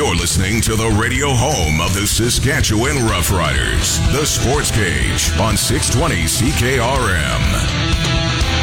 You're 0.00 0.16
listening 0.16 0.64
to 0.64 0.80
the 0.80 0.88
radio 0.96 1.28
home 1.28 1.76
of 1.84 1.92
the 1.92 2.08
Saskatchewan 2.08 3.04
Roughriders, 3.04 4.00
the 4.16 4.24
Sports 4.24 4.72
Cage 4.72 5.28
on 5.36 5.60
620 5.60 6.24
CKRM. 6.24 7.44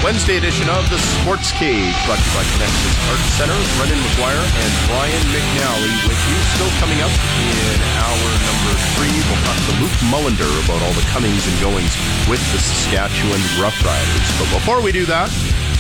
Wednesday 0.02 0.42
edition 0.42 0.65
of 0.65 0.81
the 0.89 0.97
Sports 0.97 1.54
Cage, 1.54 1.94
brought 2.10 2.18
to 2.18 2.26
you 2.26 2.34
by 2.34 2.46
Connections 2.58 2.97
Art 3.05 3.21
Center. 3.38 3.60
Brendan 3.78 4.02
McGuire 4.02 4.42
and 4.50 4.71
Brian 4.89 5.26
McNally 5.29 5.94
with 6.10 6.18
you. 6.26 6.38
Still 6.57 6.73
coming 6.81 6.97
up 7.05 7.13
in 7.13 7.77
hour 8.01 8.29
number 8.41 8.73
three, 8.97 9.13
we'll 9.29 9.43
talk 9.45 9.61
to 9.69 9.73
Luke 9.77 9.97
Mullender 10.09 10.49
about 10.65 10.81
all 10.81 10.95
the 10.97 11.05
comings 11.13 11.45
and 11.45 11.54
goings 11.61 11.93
with 12.25 12.41
the 12.49 12.57
Saskatchewan 12.57 13.38
Roughriders. 13.61 14.25
But 14.41 14.49
before 14.57 14.81
we 14.81 14.89
do 14.89 15.05
that, 15.05 15.29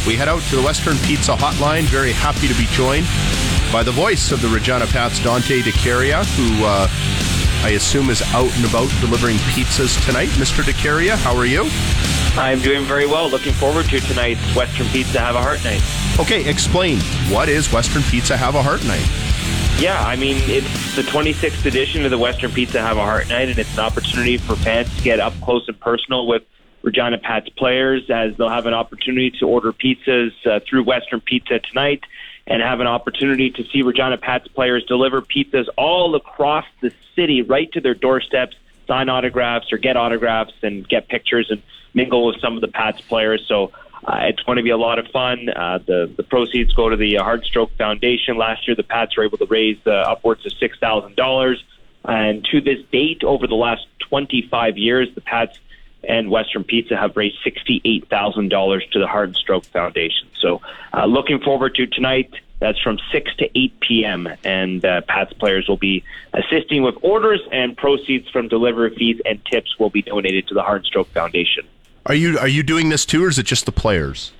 we 0.05 0.13
head 0.13 0.29
out 0.29 0.45
to 0.53 0.61
the 0.61 0.61
Western 0.61 1.01
Pizza 1.09 1.33
Hotline. 1.33 1.89
Very 1.89 2.13
happy 2.13 2.45
to 2.45 2.53
be 2.53 2.69
joined 2.77 3.09
by 3.71 3.83
the 3.83 3.91
voice 3.91 4.31
of 4.31 4.41
the 4.41 4.47
Regina 4.47 4.85
Pats, 4.87 5.21
Dante 5.23 5.61
De 5.61 5.71
Caria, 5.71 6.23
who 6.23 6.65
uh, 6.65 6.87
I 7.63 7.71
assume 7.71 8.09
is 8.09 8.21
out 8.33 8.55
and 8.55 8.65
about 8.65 8.89
delivering 9.01 9.37
pizzas 9.37 10.03
tonight. 10.05 10.29
Mr. 10.29 10.65
De 10.65 10.73
Caria, 10.73 11.15
how 11.17 11.35
are 11.35 11.45
you? 11.45 11.67
I'm 12.37 12.59
doing 12.59 12.85
very 12.85 13.05
well. 13.05 13.29
Looking 13.29 13.53
forward 13.53 13.85
to 13.87 13.99
tonight's 13.99 14.41
Western 14.55 14.87
Pizza 14.87 15.19
Have 15.19 15.35
a 15.35 15.41
Heart 15.41 15.63
Night. 15.63 15.81
Okay, 16.19 16.49
explain. 16.49 16.99
What 17.29 17.49
is 17.49 17.71
Western 17.71 18.03
Pizza 18.03 18.37
Have 18.37 18.55
a 18.55 18.61
Heart 18.61 18.85
Night? 18.85 19.05
Yeah, 19.81 19.99
I 20.01 20.15
mean, 20.15 20.37
it's 20.43 20.95
the 20.95 21.01
26th 21.01 21.65
edition 21.65 22.05
of 22.05 22.11
the 22.11 22.17
Western 22.17 22.51
Pizza 22.51 22.79
Have 22.79 22.97
a 22.97 23.03
Heart 23.03 23.29
Night, 23.29 23.49
and 23.49 23.59
it's 23.59 23.73
an 23.73 23.81
opportunity 23.81 24.37
for 24.37 24.55
fans 24.55 24.95
to 24.95 25.03
get 25.03 25.19
up 25.19 25.33
close 25.41 25.67
and 25.67 25.79
personal 25.79 26.25
with 26.27 26.43
Regina 26.83 27.17
Pats 27.17 27.49
players 27.49 28.09
as 28.09 28.37
they'll 28.37 28.49
have 28.49 28.65
an 28.65 28.73
opportunity 28.73 29.31
to 29.39 29.45
order 29.45 29.73
pizzas 29.73 30.31
uh, 30.45 30.59
through 30.67 30.83
Western 30.83 31.19
Pizza 31.21 31.59
tonight 31.59 32.03
and 32.47 32.61
have 32.61 32.79
an 32.79 32.87
opportunity 32.87 33.51
to 33.51 33.63
see 33.65 33.81
Regina 33.81 34.17
Pats 34.17 34.47
players 34.47 34.83
deliver 34.85 35.21
pizzas 35.21 35.67
all 35.77 36.15
across 36.15 36.65
the 36.81 36.91
city 37.15 37.41
right 37.41 37.71
to 37.73 37.81
their 37.81 37.93
doorsteps, 37.93 38.55
sign 38.87 39.09
autographs 39.09 39.71
or 39.71 39.77
get 39.77 39.97
autographs 39.97 40.53
and 40.63 40.87
get 40.87 41.09
pictures 41.09 41.51
and 41.51 41.61
mingle 41.93 42.25
with 42.25 42.39
some 42.39 42.55
of 42.55 42.61
the 42.61 42.69
Pats 42.69 43.01
players. 43.01 43.43
So 43.47 43.71
uh, 44.05 44.19
it's 44.21 44.41
going 44.43 44.55
to 44.55 44.63
be 44.63 44.69
a 44.69 44.77
lot 44.77 44.97
of 44.97 45.07
fun. 45.07 45.49
Uh, 45.49 45.79
the 45.85 46.11
the 46.15 46.23
proceeds 46.23 46.71
go 46.73 46.87
to 46.87 46.95
the 46.95 47.15
Heart 47.15 47.45
Stroke 47.45 47.71
Foundation. 47.77 48.37
Last 48.37 48.67
year, 48.67 48.75
the 48.75 48.83
Pats 48.83 49.17
were 49.17 49.25
able 49.25 49.37
to 49.39 49.45
raise 49.45 49.79
uh, 49.85 49.91
upwards 49.91 50.45
of 50.45 50.53
six 50.53 50.79
thousand 50.79 51.15
dollars, 51.17 51.61
and 52.05 52.45
to 52.51 52.61
this 52.61 52.79
date, 52.91 53.23
over 53.23 53.47
the 53.47 53.55
last 53.55 53.85
twenty 53.99 54.47
five 54.49 54.77
years, 54.77 55.13
the 55.15 55.21
Pats 55.21 55.59
and 56.03 56.29
Western 56.29 56.63
Pizza 56.63 56.95
have 56.95 57.15
raised 57.15 57.37
$68,000 57.45 58.91
to 58.91 58.99
the 58.99 59.07
Heart 59.07 59.29
and 59.29 59.35
Stroke 59.35 59.65
Foundation. 59.65 60.27
So, 60.39 60.61
uh, 60.93 61.05
looking 61.05 61.39
forward 61.39 61.75
to 61.75 61.87
tonight. 61.87 62.31
That's 62.59 62.79
from 62.81 62.97
6 63.11 63.35
to 63.35 63.57
8 63.57 63.79
p.m. 63.81 64.27
And 64.43 64.83
uh, 64.83 65.01
Pats 65.01 65.31
players 65.33 65.67
will 65.67 65.77
be 65.77 66.03
assisting 66.33 66.81
with 66.81 66.95
orders, 67.03 67.39
and 67.51 67.77
proceeds 67.77 68.27
from 68.29 68.47
delivery 68.47 68.95
fees 68.95 69.21
and 69.25 69.43
tips 69.45 69.77
will 69.77 69.91
be 69.91 70.01
donated 70.01 70.47
to 70.47 70.55
the 70.55 70.63
Heart 70.63 70.77
and 70.77 70.85
Stroke 70.85 71.07
Foundation. 71.09 71.67
Are 72.07 72.15
you 72.15 72.39
are 72.39 72.47
you 72.47 72.63
doing 72.63 72.89
this 72.89 73.05
too, 73.05 73.25
or 73.25 73.27
is 73.27 73.37
it 73.37 73.45
just 73.45 73.65
the 73.65 73.71
players? 73.71 74.31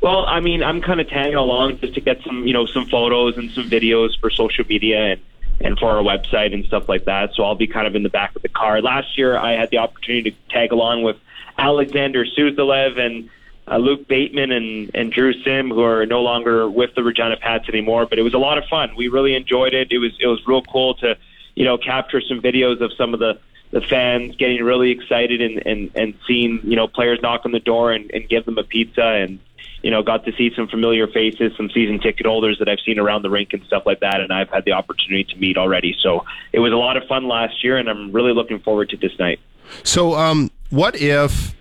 Well, 0.00 0.24
I 0.26 0.40
mean, 0.40 0.62
I'm 0.62 0.80
kind 0.80 1.00
of 1.00 1.08
tagging 1.08 1.34
along 1.34 1.78
just 1.80 1.94
to 1.94 2.00
get 2.00 2.22
some, 2.22 2.46
you 2.46 2.52
know, 2.52 2.66
some 2.66 2.86
photos 2.86 3.36
and 3.36 3.50
some 3.50 3.68
videos 3.68 4.18
for 4.20 4.30
social 4.30 4.64
media 4.68 5.12
and 5.12 5.20
and 5.60 5.78
for 5.78 5.90
our 5.90 6.02
website 6.02 6.54
and 6.54 6.64
stuff 6.66 6.88
like 6.88 7.04
that. 7.06 7.34
So 7.34 7.44
I'll 7.44 7.54
be 7.54 7.66
kind 7.66 7.86
of 7.86 7.94
in 7.96 8.02
the 8.02 8.08
back 8.08 8.34
of 8.36 8.42
the 8.42 8.48
car. 8.48 8.80
Last 8.80 9.18
year, 9.18 9.36
I 9.36 9.52
had 9.52 9.70
the 9.70 9.78
opportunity 9.78 10.30
to 10.30 10.36
tag 10.50 10.72
along 10.72 11.02
with 11.02 11.16
Alexander 11.58 12.24
Suzdalev 12.24 12.98
and 12.98 13.28
uh, 13.70 13.76
Luke 13.76 14.06
Bateman 14.08 14.52
and, 14.52 14.90
and 14.94 15.12
Drew 15.12 15.32
Sim, 15.42 15.70
who 15.70 15.82
are 15.82 16.06
no 16.06 16.22
longer 16.22 16.68
with 16.68 16.94
the 16.94 17.02
Regina 17.02 17.36
Pats 17.36 17.68
anymore. 17.68 18.06
But 18.06 18.18
it 18.18 18.22
was 18.22 18.34
a 18.34 18.38
lot 18.38 18.58
of 18.58 18.64
fun. 18.66 18.94
We 18.96 19.08
really 19.08 19.34
enjoyed 19.34 19.74
it. 19.74 19.92
It 19.92 19.98
was 19.98 20.12
it 20.20 20.26
was 20.26 20.46
real 20.46 20.62
cool 20.62 20.94
to 20.94 21.16
you 21.54 21.64
know 21.64 21.76
capture 21.76 22.20
some 22.20 22.40
videos 22.40 22.80
of 22.80 22.92
some 22.94 23.12
of 23.12 23.20
the 23.20 23.38
the 23.70 23.80
fans 23.82 24.36
getting 24.36 24.62
really 24.62 24.90
excited 24.90 25.42
and 25.42 25.66
and 25.66 25.90
and 25.94 26.14
seeing 26.26 26.60
you 26.62 26.76
know 26.76 26.88
players 26.88 27.20
knock 27.20 27.42
on 27.44 27.52
the 27.52 27.60
door 27.60 27.92
and, 27.92 28.10
and 28.12 28.28
give 28.28 28.44
them 28.44 28.58
a 28.58 28.64
pizza 28.64 29.04
and 29.04 29.38
you 29.82 29.90
know, 29.90 30.02
got 30.02 30.24
to 30.24 30.32
see 30.32 30.52
some 30.54 30.68
familiar 30.68 31.06
faces, 31.06 31.52
some 31.56 31.70
season 31.70 32.00
ticket 32.00 32.26
holders 32.26 32.58
that 32.58 32.68
I've 32.68 32.80
seen 32.84 32.98
around 32.98 33.22
the 33.22 33.30
rink 33.30 33.52
and 33.52 33.62
stuff 33.64 33.84
like 33.86 34.00
that, 34.00 34.20
and 34.20 34.32
I've 34.32 34.48
had 34.50 34.64
the 34.64 34.72
opportunity 34.72 35.24
to 35.24 35.36
meet 35.36 35.56
already. 35.56 35.96
So 36.02 36.24
it 36.52 36.58
was 36.58 36.72
a 36.72 36.76
lot 36.76 36.96
of 36.96 37.04
fun 37.04 37.28
last 37.28 37.62
year, 37.62 37.76
and 37.76 37.88
I'm 37.88 38.12
really 38.12 38.32
looking 38.32 38.58
forward 38.58 38.90
to 38.90 38.96
this 38.96 39.16
night. 39.18 39.40
So, 39.84 40.14
um, 40.14 40.50
what 40.70 40.96
if 40.96 41.54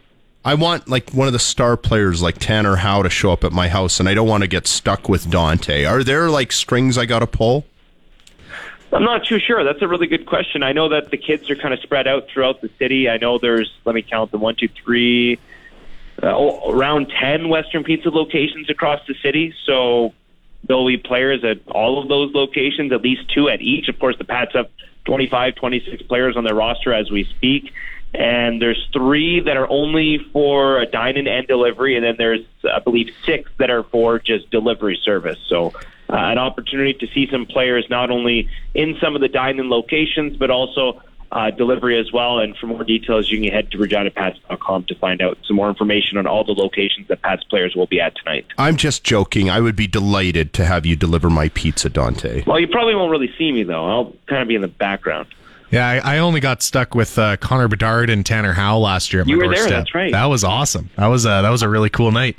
I 0.43 0.53
want 0.55 0.87
like 0.87 1.11
one 1.11 1.27
of 1.27 1.33
the 1.33 1.39
star 1.39 1.77
players 1.77 2.21
like 2.21 2.37
Tanner 2.39 2.77
Howe 2.77 3.03
to 3.03 3.09
show 3.09 3.31
up 3.31 3.43
at 3.43 3.51
my 3.51 3.67
house, 3.67 3.99
and 3.99 4.09
I 4.09 4.13
don't 4.13 4.27
want 4.27 4.43
to 4.43 4.47
get 4.47 4.65
stuck 4.65 5.09
with 5.09 5.29
Dante? 5.29 5.85
Are 5.85 6.03
there 6.03 6.29
like 6.29 6.51
strings 6.51 6.97
I 6.97 7.05
got 7.05 7.19
to 7.19 7.27
pull? 7.27 7.65
I'm 8.93 9.03
not 9.03 9.25
too 9.25 9.39
sure. 9.39 9.63
That's 9.63 9.81
a 9.81 9.87
really 9.87 10.07
good 10.07 10.25
question. 10.25 10.63
I 10.63 10.71
know 10.71 10.89
that 10.89 11.11
the 11.11 11.17
kids 11.17 11.49
are 11.49 11.55
kind 11.55 11.73
of 11.73 11.81
spread 11.81 12.07
out 12.07 12.29
throughout 12.29 12.61
the 12.61 12.69
city. 12.79 13.09
I 13.09 13.17
know 13.17 13.37
there's, 13.37 13.69
let 13.83 13.93
me 13.93 14.01
count 14.01 14.31
them, 14.31 14.39
one, 14.39 14.55
two, 14.55 14.69
three, 14.69 15.37
uh, 16.21 16.27
around 16.69 17.07
10 17.19 17.49
Western 17.49 17.83
Pizza 17.83 18.09
locations 18.09 18.69
across 18.69 18.99
the 19.07 19.15
city. 19.21 19.53
So 19.65 20.13
there'll 20.67 20.87
be 20.87 20.97
players 20.97 21.43
at 21.43 21.59
all 21.67 22.01
of 22.01 22.07
those 22.07 22.33
locations, 22.33 22.91
at 22.91 23.01
least 23.01 23.29
two 23.33 23.49
at 23.49 23.61
each. 23.61 23.87
Of 23.87 23.99
course, 23.99 24.17
the 24.17 24.25
Pats 24.25 24.53
have 24.53 24.67
25, 25.05 25.55
26 25.55 26.03
players 26.03 26.35
on 26.35 26.43
their 26.43 26.55
roster 26.55 26.93
as 26.93 27.09
we 27.11 27.23
speak. 27.35 27.73
And 28.13 28.61
there's 28.61 28.87
three 28.93 29.41
that 29.41 29.57
are 29.57 29.69
only 29.69 30.19
for 30.31 30.79
a 30.79 30.85
dine-in 30.85 31.27
and 31.27 31.45
delivery, 31.45 31.95
and 31.95 32.05
then 32.05 32.15
there's, 32.17 32.45
I 32.63 32.79
believe, 32.79 33.13
six 33.25 33.51
that 33.59 33.69
are 33.69 33.83
for 33.83 34.17
just 34.17 34.49
delivery 34.49 34.99
service. 35.03 35.37
So 35.47 35.73
uh, 36.09 36.15
an 36.15 36.37
opportunity 36.37 36.93
to 36.93 37.07
see 37.13 37.27
some 37.29 37.45
players 37.45 37.85
not 37.89 38.09
only 38.09 38.49
in 38.73 38.97
some 39.01 39.15
of 39.15 39.21
the 39.21 39.27
dine-in 39.27 39.69
locations, 39.69 40.37
but 40.37 40.49
also 40.49 41.01
uh, 41.31 41.51
delivery 41.51 41.99
as 41.99 42.11
well. 42.11 42.39
And 42.39 42.55
for 42.57 42.67
more 42.67 42.83
details, 42.83 43.29
you 43.29 43.39
can 43.41 43.51
head 43.51 43.71
to 43.71 43.77
reginapats.com 43.77 44.85
to 44.85 44.95
find 44.95 45.21
out 45.21 45.37
some 45.45 45.55
more 45.55 45.69
information 45.69 46.17
on 46.17 46.27
all 46.27 46.43
the 46.43 46.53
locations 46.53 47.07
that 47.07 47.21
Pats 47.21 47.43
players 47.43 47.75
will 47.75 47.87
be 47.87 47.99
at 47.99 48.15
tonight. 48.15 48.45
I'm 48.57 48.77
just 48.77 49.03
joking. 49.03 49.49
I 49.49 49.59
would 49.59 49.75
be 49.75 49.87
delighted 49.87 50.53
to 50.53 50.65
have 50.65 50.85
you 50.85 50.95
deliver 50.95 51.29
my 51.29 51.49
pizza, 51.49 51.89
Dante. 51.89 52.43
Well, 52.45 52.59
you 52.59 52.67
probably 52.67 52.95
won't 52.95 53.11
really 53.11 53.33
see 53.37 53.51
me, 53.51 53.63
though. 53.63 53.85
I'll 53.85 54.13
kind 54.27 54.41
of 54.41 54.47
be 54.47 54.55
in 54.55 54.61
the 54.61 54.67
background. 54.67 55.27
Yeah, 55.69 55.85
I, 55.85 56.15
I, 56.15 56.17
only 56.19 56.39
got 56.39 56.61
stuck 56.61 56.95
with 56.95 57.19
uh, 57.19 57.35
Connor 57.37 57.67
Bedard 57.67 58.09
and 58.09 58.25
Tanner 58.25 58.53
Howe 58.53 58.77
last 58.77 59.11
year. 59.11 59.23
At 59.23 59.27
you 59.27 59.35
my 59.37 59.47
were 59.47 59.53
doorstep. 59.53 59.69
there, 59.69 59.79
that's 59.79 59.95
right. 59.95 60.11
That 60.13 60.25
was 60.25 60.45
awesome. 60.45 60.89
That 60.95 61.07
was 61.07 61.25
uh, 61.25 61.41
that 61.41 61.49
was 61.49 61.61
a 61.61 61.67
really 61.67 61.89
cool 61.89 62.11
night. 62.11 62.37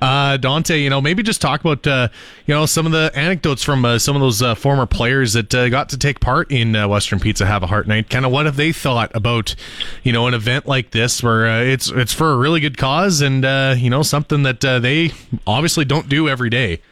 Uh, 0.00 0.36
Dante, 0.36 0.78
you 0.78 0.90
know, 0.90 1.00
maybe 1.00 1.22
just 1.22 1.40
talk 1.40 1.60
about 1.60 1.86
uh, 1.86 2.08
you 2.46 2.54
know 2.54 2.66
some 2.66 2.84
of 2.84 2.92
the 2.92 3.10
anecdotes 3.14 3.62
from 3.62 3.84
uh, 3.86 3.98
some 3.98 4.14
of 4.14 4.20
those 4.20 4.42
uh, 4.42 4.54
former 4.54 4.84
players 4.84 5.32
that 5.32 5.50
got 5.70 5.88
to 5.88 5.98
take 5.98 6.20
part 6.20 6.52
in 6.52 6.74
Western 6.88 7.18
Pizza 7.18 7.46
Have 7.46 7.62
a 7.62 7.66
Heart 7.66 7.88
Night. 7.88 8.10
Kind 8.10 8.26
of 8.26 8.32
what 8.32 8.44
have 8.44 8.56
they 8.56 8.72
thought 8.72 9.10
about 9.14 9.54
you 10.02 10.12
know 10.12 10.26
an 10.26 10.34
event 10.34 10.66
like 10.66 10.90
this 10.90 11.22
where 11.22 11.66
it's 11.66 11.88
it's 11.88 12.12
for 12.12 12.32
a 12.32 12.36
really 12.36 12.60
good 12.60 12.76
cause 12.76 13.22
and 13.22 13.44
you 13.80 13.88
know 13.88 14.02
something 14.02 14.42
that 14.42 14.60
they 14.60 15.12
obviously 15.46 15.86
don't 15.86 16.08
do 16.10 16.28
every 16.28 16.50
day. 16.50 16.82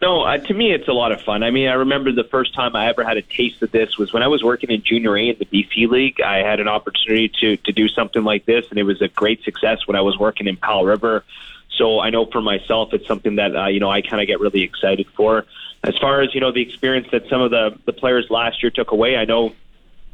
No, 0.00 0.22
uh, 0.22 0.38
to 0.38 0.54
me, 0.54 0.72
it's 0.72 0.86
a 0.86 0.92
lot 0.92 1.10
of 1.10 1.20
fun. 1.22 1.42
I 1.42 1.50
mean, 1.50 1.68
I 1.68 1.74
remember 1.74 2.12
the 2.12 2.24
first 2.24 2.54
time 2.54 2.76
I 2.76 2.88
ever 2.88 3.02
had 3.02 3.16
a 3.16 3.22
taste 3.22 3.60
of 3.62 3.72
this 3.72 3.98
was 3.98 4.12
when 4.12 4.22
I 4.22 4.28
was 4.28 4.44
working 4.44 4.70
in 4.70 4.82
Junior 4.82 5.16
A 5.16 5.30
in 5.30 5.36
the 5.38 5.44
BC 5.44 5.88
League. 5.88 6.20
I 6.20 6.38
had 6.38 6.60
an 6.60 6.68
opportunity 6.68 7.32
to 7.40 7.56
to 7.56 7.72
do 7.72 7.88
something 7.88 8.22
like 8.22 8.46
this, 8.46 8.66
and 8.70 8.78
it 8.78 8.84
was 8.84 9.02
a 9.02 9.08
great 9.08 9.42
success 9.42 9.86
when 9.86 9.96
I 9.96 10.00
was 10.02 10.16
working 10.16 10.46
in 10.46 10.56
Powell 10.56 10.84
River. 10.84 11.24
So 11.76 12.00
I 12.00 12.10
know 12.10 12.26
for 12.26 12.40
myself, 12.40 12.94
it's 12.94 13.06
something 13.08 13.36
that 13.36 13.56
uh, 13.56 13.66
you 13.66 13.80
know 13.80 13.90
I 13.90 14.02
kind 14.02 14.22
of 14.22 14.28
get 14.28 14.38
really 14.38 14.62
excited 14.62 15.08
for. 15.16 15.46
As 15.82 15.96
far 15.98 16.20
as 16.22 16.32
you 16.32 16.40
know, 16.40 16.52
the 16.52 16.62
experience 16.62 17.08
that 17.10 17.28
some 17.28 17.40
of 17.40 17.50
the 17.50 17.76
the 17.84 17.92
players 17.92 18.30
last 18.30 18.62
year 18.62 18.70
took 18.70 18.92
away, 18.92 19.16
I 19.16 19.24
know 19.24 19.52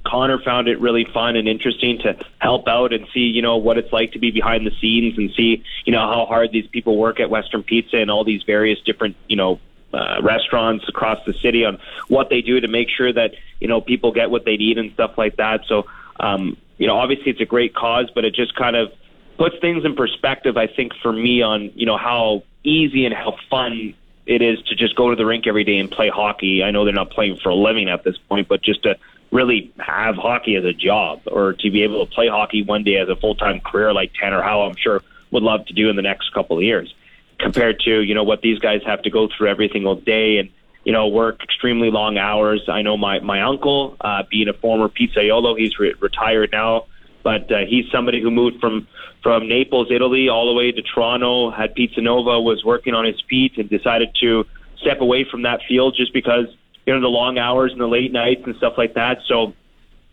Connor 0.04 0.38
found 0.38 0.68
it 0.68 0.80
really 0.80 1.04
fun 1.04 1.36
and 1.36 1.46
interesting 1.46 1.98
to 2.00 2.16
help 2.38 2.68
out 2.68 2.94
and 2.94 3.06
see, 3.12 3.20
you 3.20 3.42
know, 3.42 3.56
what 3.58 3.76
it's 3.76 3.92
like 3.92 4.12
to 4.12 4.18
be 4.18 4.30
behind 4.30 4.66
the 4.66 4.70
scenes 4.80 5.18
and 5.18 5.30
see, 5.34 5.62
you 5.84 5.92
know, 5.92 6.00
how 6.00 6.26
hard 6.26 6.52
these 6.52 6.66
people 6.66 6.96
work 6.96 7.20
at 7.20 7.28
Western 7.28 7.62
Pizza 7.62 7.96
and 7.96 8.10
all 8.10 8.24
these 8.24 8.42
various 8.42 8.80
different, 8.80 9.16
you 9.28 9.36
know, 9.36 9.60
uh, 9.94 10.21
restaurants 10.22 10.84
across 10.88 11.19
the 11.27 11.32
city 11.34 11.65
on 11.65 11.78
what 12.09 12.28
they 12.28 12.41
do 12.41 12.60
to 12.60 12.69
make 12.69 12.88
sure 12.88 13.12
that 13.12 13.32
you 13.61 13.69
know 13.69 13.81
people 13.81 14.12
get 14.12 14.31
what 14.31 14.44
they 14.44 14.56
need 14.56 14.79
and 14.79 14.93
stuff 14.93 15.17
like 15.17 15.37
that. 15.37 15.61
So 15.67 15.87
um, 16.20 16.56
you 16.79 16.87
know, 16.87 16.96
obviously 16.96 17.31
it's 17.31 17.41
a 17.41 17.46
great 17.46 17.75
cause, 17.75 18.11
but 18.14 18.25
it 18.25 18.35
just 18.35 18.55
kind 18.55 18.76
of 18.76 18.93
puts 19.38 19.56
things 19.61 19.85
in 19.85 19.94
perspective. 19.94 20.56
I 20.56 20.67
think 20.67 20.93
for 21.02 21.12
me 21.12 21.43
on 21.43 21.70
you 21.75 21.87
know 21.87 21.96
how 21.96 22.43
easy 22.64 23.05
and 23.05 23.14
how 23.14 23.37
fun 23.50 23.94
it 24.26 24.43
is 24.43 24.58
to 24.62 24.75
just 24.75 24.96
go 24.96 25.11
to 25.11 25.17
the 25.17 25.26
rink 25.26 25.46
every 25.46 25.64
day 25.64 25.79
and 25.79 25.91
play 25.91 26.08
hockey. 26.08 26.62
I 26.62 26.70
know 26.70 26.85
they're 26.85 26.94
not 26.94 27.11
playing 27.11 27.38
for 27.43 27.50
a 27.50 27.55
living 27.55 27.88
at 27.88 28.05
this 28.05 28.17
point, 28.29 28.49
but 28.49 28.62
just 28.62 28.82
to 28.85 28.97
really 29.31 29.73
have 29.79 30.14
hockey 30.14 30.56
as 30.56 30.64
a 30.64 30.73
job 30.73 31.20
or 31.26 31.52
to 31.55 31.70
be 31.70 31.82
able 31.82 32.06
to 32.06 32.12
play 32.12 32.29
hockey 32.29 32.62
one 32.62 32.85
day 32.85 32.97
as 32.97 33.08
a 33.08 33.17
full 33.17 33.35
time 33.35 33.61
career 33.61 33.93
like 33.93 34.12
Tanner 34.14 34.43
Howe, 34.43 34.62
I'm 34.62 34.76
sure 34.76 35.02
would 35.31 35.43
love 35.43 35.67
to 35.67 35.73
do 35.73 35.90
in 35.90 35.97
the 35.97 36.02
next 36.02 36.32
couple 36.32 36.56
of 36.56 36.62
years 36.62 36.94
compared 37.44 37.79
to 37.81 38.00
you 38.00 38.14
know 38.14 38.25
what 38.25 38.41
these 38.41 38.58
guys 38.58 38.81
have 38.85 39.02
to 39.02 39.11
go 39.11 39.29
through 39.29 39.49
every 39.49 39.69
single 39.73 39.94
day 39.94 40.38
and 40.38 40.49
you 40.85 40.93
know 40.93 41.06
work 41.06 41.43
extremely 41.43 41.91
long 41.91 42.19
hours. 42.19 42.62
I 42.69 42.82
know 42.82 42.96
my 42.96 43.20
my 43.20 43.43
uncle, 43.43 43.96
uh, 44.00 44.25
being 44.31 44.49
a 44.49 44.55
former 44.55 44.88
pizzaiolo, 44.88 45.56
he's 45.56 45.79
re- 45.79 45.94
retired 46.00 46.50
now, 46.52 46.87
but 47.23 47.52
uh, 47.52 47.58
he's 47.69 47.85
somebody 47.93 48.20
who 48.20 48.31
moved 48.31 48.61
from 48.61 48.88
from 49.23 49.49
Naples, 49.49 49.88
Italy, 49.91 50.29
all 50.29 50.46
the 50.46 50.55
way 50.55 50.73
to 50.73 50.82
Toronto. 50.82 51.50
Had 51.50 51.75
Pizza 51.75 52.00
Nova, 52.00 52.41
was 52.41 52.64
working 52.64 52.94
on 52.94 53.05
his 53.05 53.20
feet, 53.29 53.58
and 53.58 53.69
decided 53.69 54.11
to 54.20 54.44
step 54.81 55.00
away 55.00 55.25
from 55.31 55.43
that 55.43 55.61
field 55.69 55.94
just 55.97 56.12
because 56.12 56.47
you 56.87 56.94
know 56.94 57.00
the 57.00 57.08
long 57.08 57.38
hours 57.38 57.73
and 57.73 57.81
the 57.81 57.87
late 57.87 58.12
nights 58.12 58.43
and 58.47 58.56
stuff 58.56 58.75
like 58.76 58.94
that. 58.94 59.19
So 59.29 59.55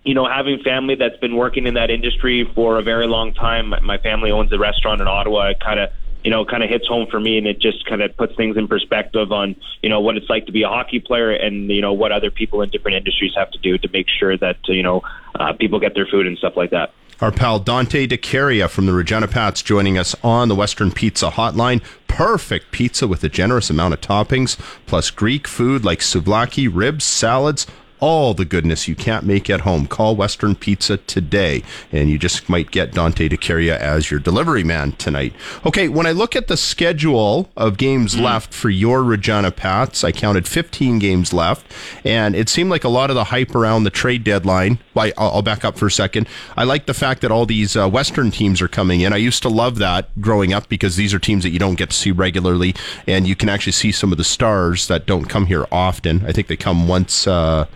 you 0.03 0.15
know, 0.15 0.27
having 0.27 0.59
family 0.63 0.95
that's 0.95 1.17
been 1.17 1.35
working 1.35 1.67
in 1.67 1.75
that 1.75 1.91
industry 1.91 2.49
for 2.55 2.79
a 2.79 2.81
very 2.81 3.07
long 3.07 3.33
time. 3.33 3.73
My 3.83 3.97
family 3.99 4.31
owns 4.31 4.51
a 4.51 4.57
restaurant 4.57 4.99
in 4.99 5.07
Ottawa. 5.07 5.49
It 5.49 5.59
kind 5.59 5.79
of, 5.79 5.91
you 6.23 6.31
know, 6.31 6.45
kind 6.45 6.63
of 6.63 6.69
hits 6.69 6.87
home 6.87 7.07
for 7.09 7.19
me, 7.19 7.37
and 7.37 7.47
it 7.47 7.59
just 7.59 7.85
kind 7.85 8.01
of 8.01 8.15
puts 8.15 8.35
things 8.35 8.57
in 8.57 8.67
perspective 8.67 9.31
on, 9.31 9.55
you 9.81 9.89
know, 9.89 9.99
what 9.99 10.17
it's 10.17 10.29
like 10.29 10.45
to 10.45 10.51
be 10.51 10.63
a 10.63 10.67
hockey 10.67 10.99
player, 10.99 11.31
and 11.31 11.69
you 11.69 11.81
know 11.81 11.93
what 11.93 12.11
other 12.11 12.31
people 12.31 12.61
in 12.61 12.69
different 12.69 12.95
industries 12.95 13.33
have 13.35 13.51
to 13.51 13.57
do 13.59 13.77
to 13.77 13.89
make 13.89 14.07
sure 14.07 14.37
that 14.37 14.57
you 14.67 14.83
know 14.83 15.01
uh, 15.39 15.53
people 15.53 15.79
get 15.79 15.95
their 15.95 16.05
food 16.05 16.27
and 16.27 16.37
stuff 16.37 16.55
like 16.55 16.71
that. 16.71 16.93
Our 17.21 17.31
pal 17.31 17.59
Dante 17.59 18.07
De 18.07 18.17
Caria 18.17 18.67
from 18.67 18.87
the 18.87 18.93
Regina 18.93 19.27
Pats 19.27 19.61
joining 19.61 19.95
us 19.95 20.15
on 20.23 20.47
the 20.47 20.55
Western 20.55 20.91
Pizza 20.91 21.29
Hotline. 21.29 21.83
Perfect 22.07 22.71
pizza 22.71 23.07
with 23.07 23.23
a 23.23 23.29
generous 23.29 23.69
amount 23.69 23.93
of 23.93 24.01
toppings, 24.01 24.57
plus 24.87 25.11
Greek 25.11 25.47
food 25.47 25.85
like 25.85 25.99
souvlaki, 25.99 26.67
ribs, 26.71 27.03
salads, 27.03 27.67
all 28.01 28.33
the 28.33 28.43
goodness 28.43 28.87
you 28.87 28.95
can't 28.95 29.25
make 29.25 29.49
at 29.49 29.61
home. 29.61 29.85
Call 29.87 30.15
Western 30.15 30.55
Pizza 30.55 30.97
today, 30.97 31.63
and 31.91 32.09
you 32.09 32.17
just 32.17 32.49
might 32.49 32.71
get 32.71 32.93
Dante 32.93 33.29
De 33.29 33.37
Caria 33.37 33.79
as 33.79 34.11
your 34.11 34.19
delivery 34.19 34.63
man 34.63 34.91
tonight. 34.93 35.33
Okay, 35.65 35.87
when 35.87 36.07
I 36.07 36.11
look 36.11 36.35
at 36.35 36.47
the 36.47 36.57
schedule 36.57 37.49
of 37.55 37.77
games 37.77 38.15
mm. 38.15 38.21
left 38.21 38.53
for 38.53 38.69
your 38.69 39.03
Regina 39.03 39.51
Pats, 39.51 40.03
I 40.03 40.11
counted 40.11 40.47
15 40.47 40.99
games 40.99 41.31
left, 41.31 41.71
and 42.03 42.35
it 42.35 42.49
seemed 42.49 42.71
like 42.71 42.83
a 42.83 42.89
lot 42.89 43.11
of 43.11 43.15
the 43.15 43.25
hype 43.25 43.53
around 43.53 43.83
the 43.83 43.91
trade 43.91 44.23
deadline. 44.23 44.79
Well, 44.95 45.11
I'll 45.17 45.43
back 45.43 45.63
up 45.63 45.77
for 45.77 45.85
a 45.85 45.91
second. 45.91 46.27
I 46.57 46.63
like 46.63 46.87
the 46.87 46.93
fact 46.95 47.21
that 47.21 47.31
all 47.31 47.45
these 47.45 47.75
uh, 47.75 47.87
Western 47.87 48.31
teams 48.31 48.61
are 48.61 48.67
coming 48.67 49.01
in. 49.01 49.13
I 49.13 49.17
used 49.17 49.43
to 49.43 49.49
love 49.49 49.77
that 49.77 50.09
growing 50.19 50.53
up 50.53 50.67
because 50.69 50.95
these 50.95 51.13
are 51.13 51.19
teams 51.19 51.43
that 51.43 51.51
you 51.51 51.59
don't 51.59 51.75
get 51.75 51.91
to 51.91 51.95
see 51.95 52.11
regularly, 52.11 52.73
and 53.05 53.27
you 53.27 53.35
can 53.35 53.47
actually 53.47 53.73
see 53.73 53.91
some 53.91 54.11
of 54.11 54.17
the 54.17 54.23
stars 54.23 54.87
that 54.87 55.05
don't 55.05 55.25
come 55.25 55.45
here 55.45 55.67
often. 55.71 56.25
I 56.25 56.31
think 56.31 56.47
they 56.47 56.57
come 56.57 56.87
once. 56.87 57.27
Uh, 57.27 57.67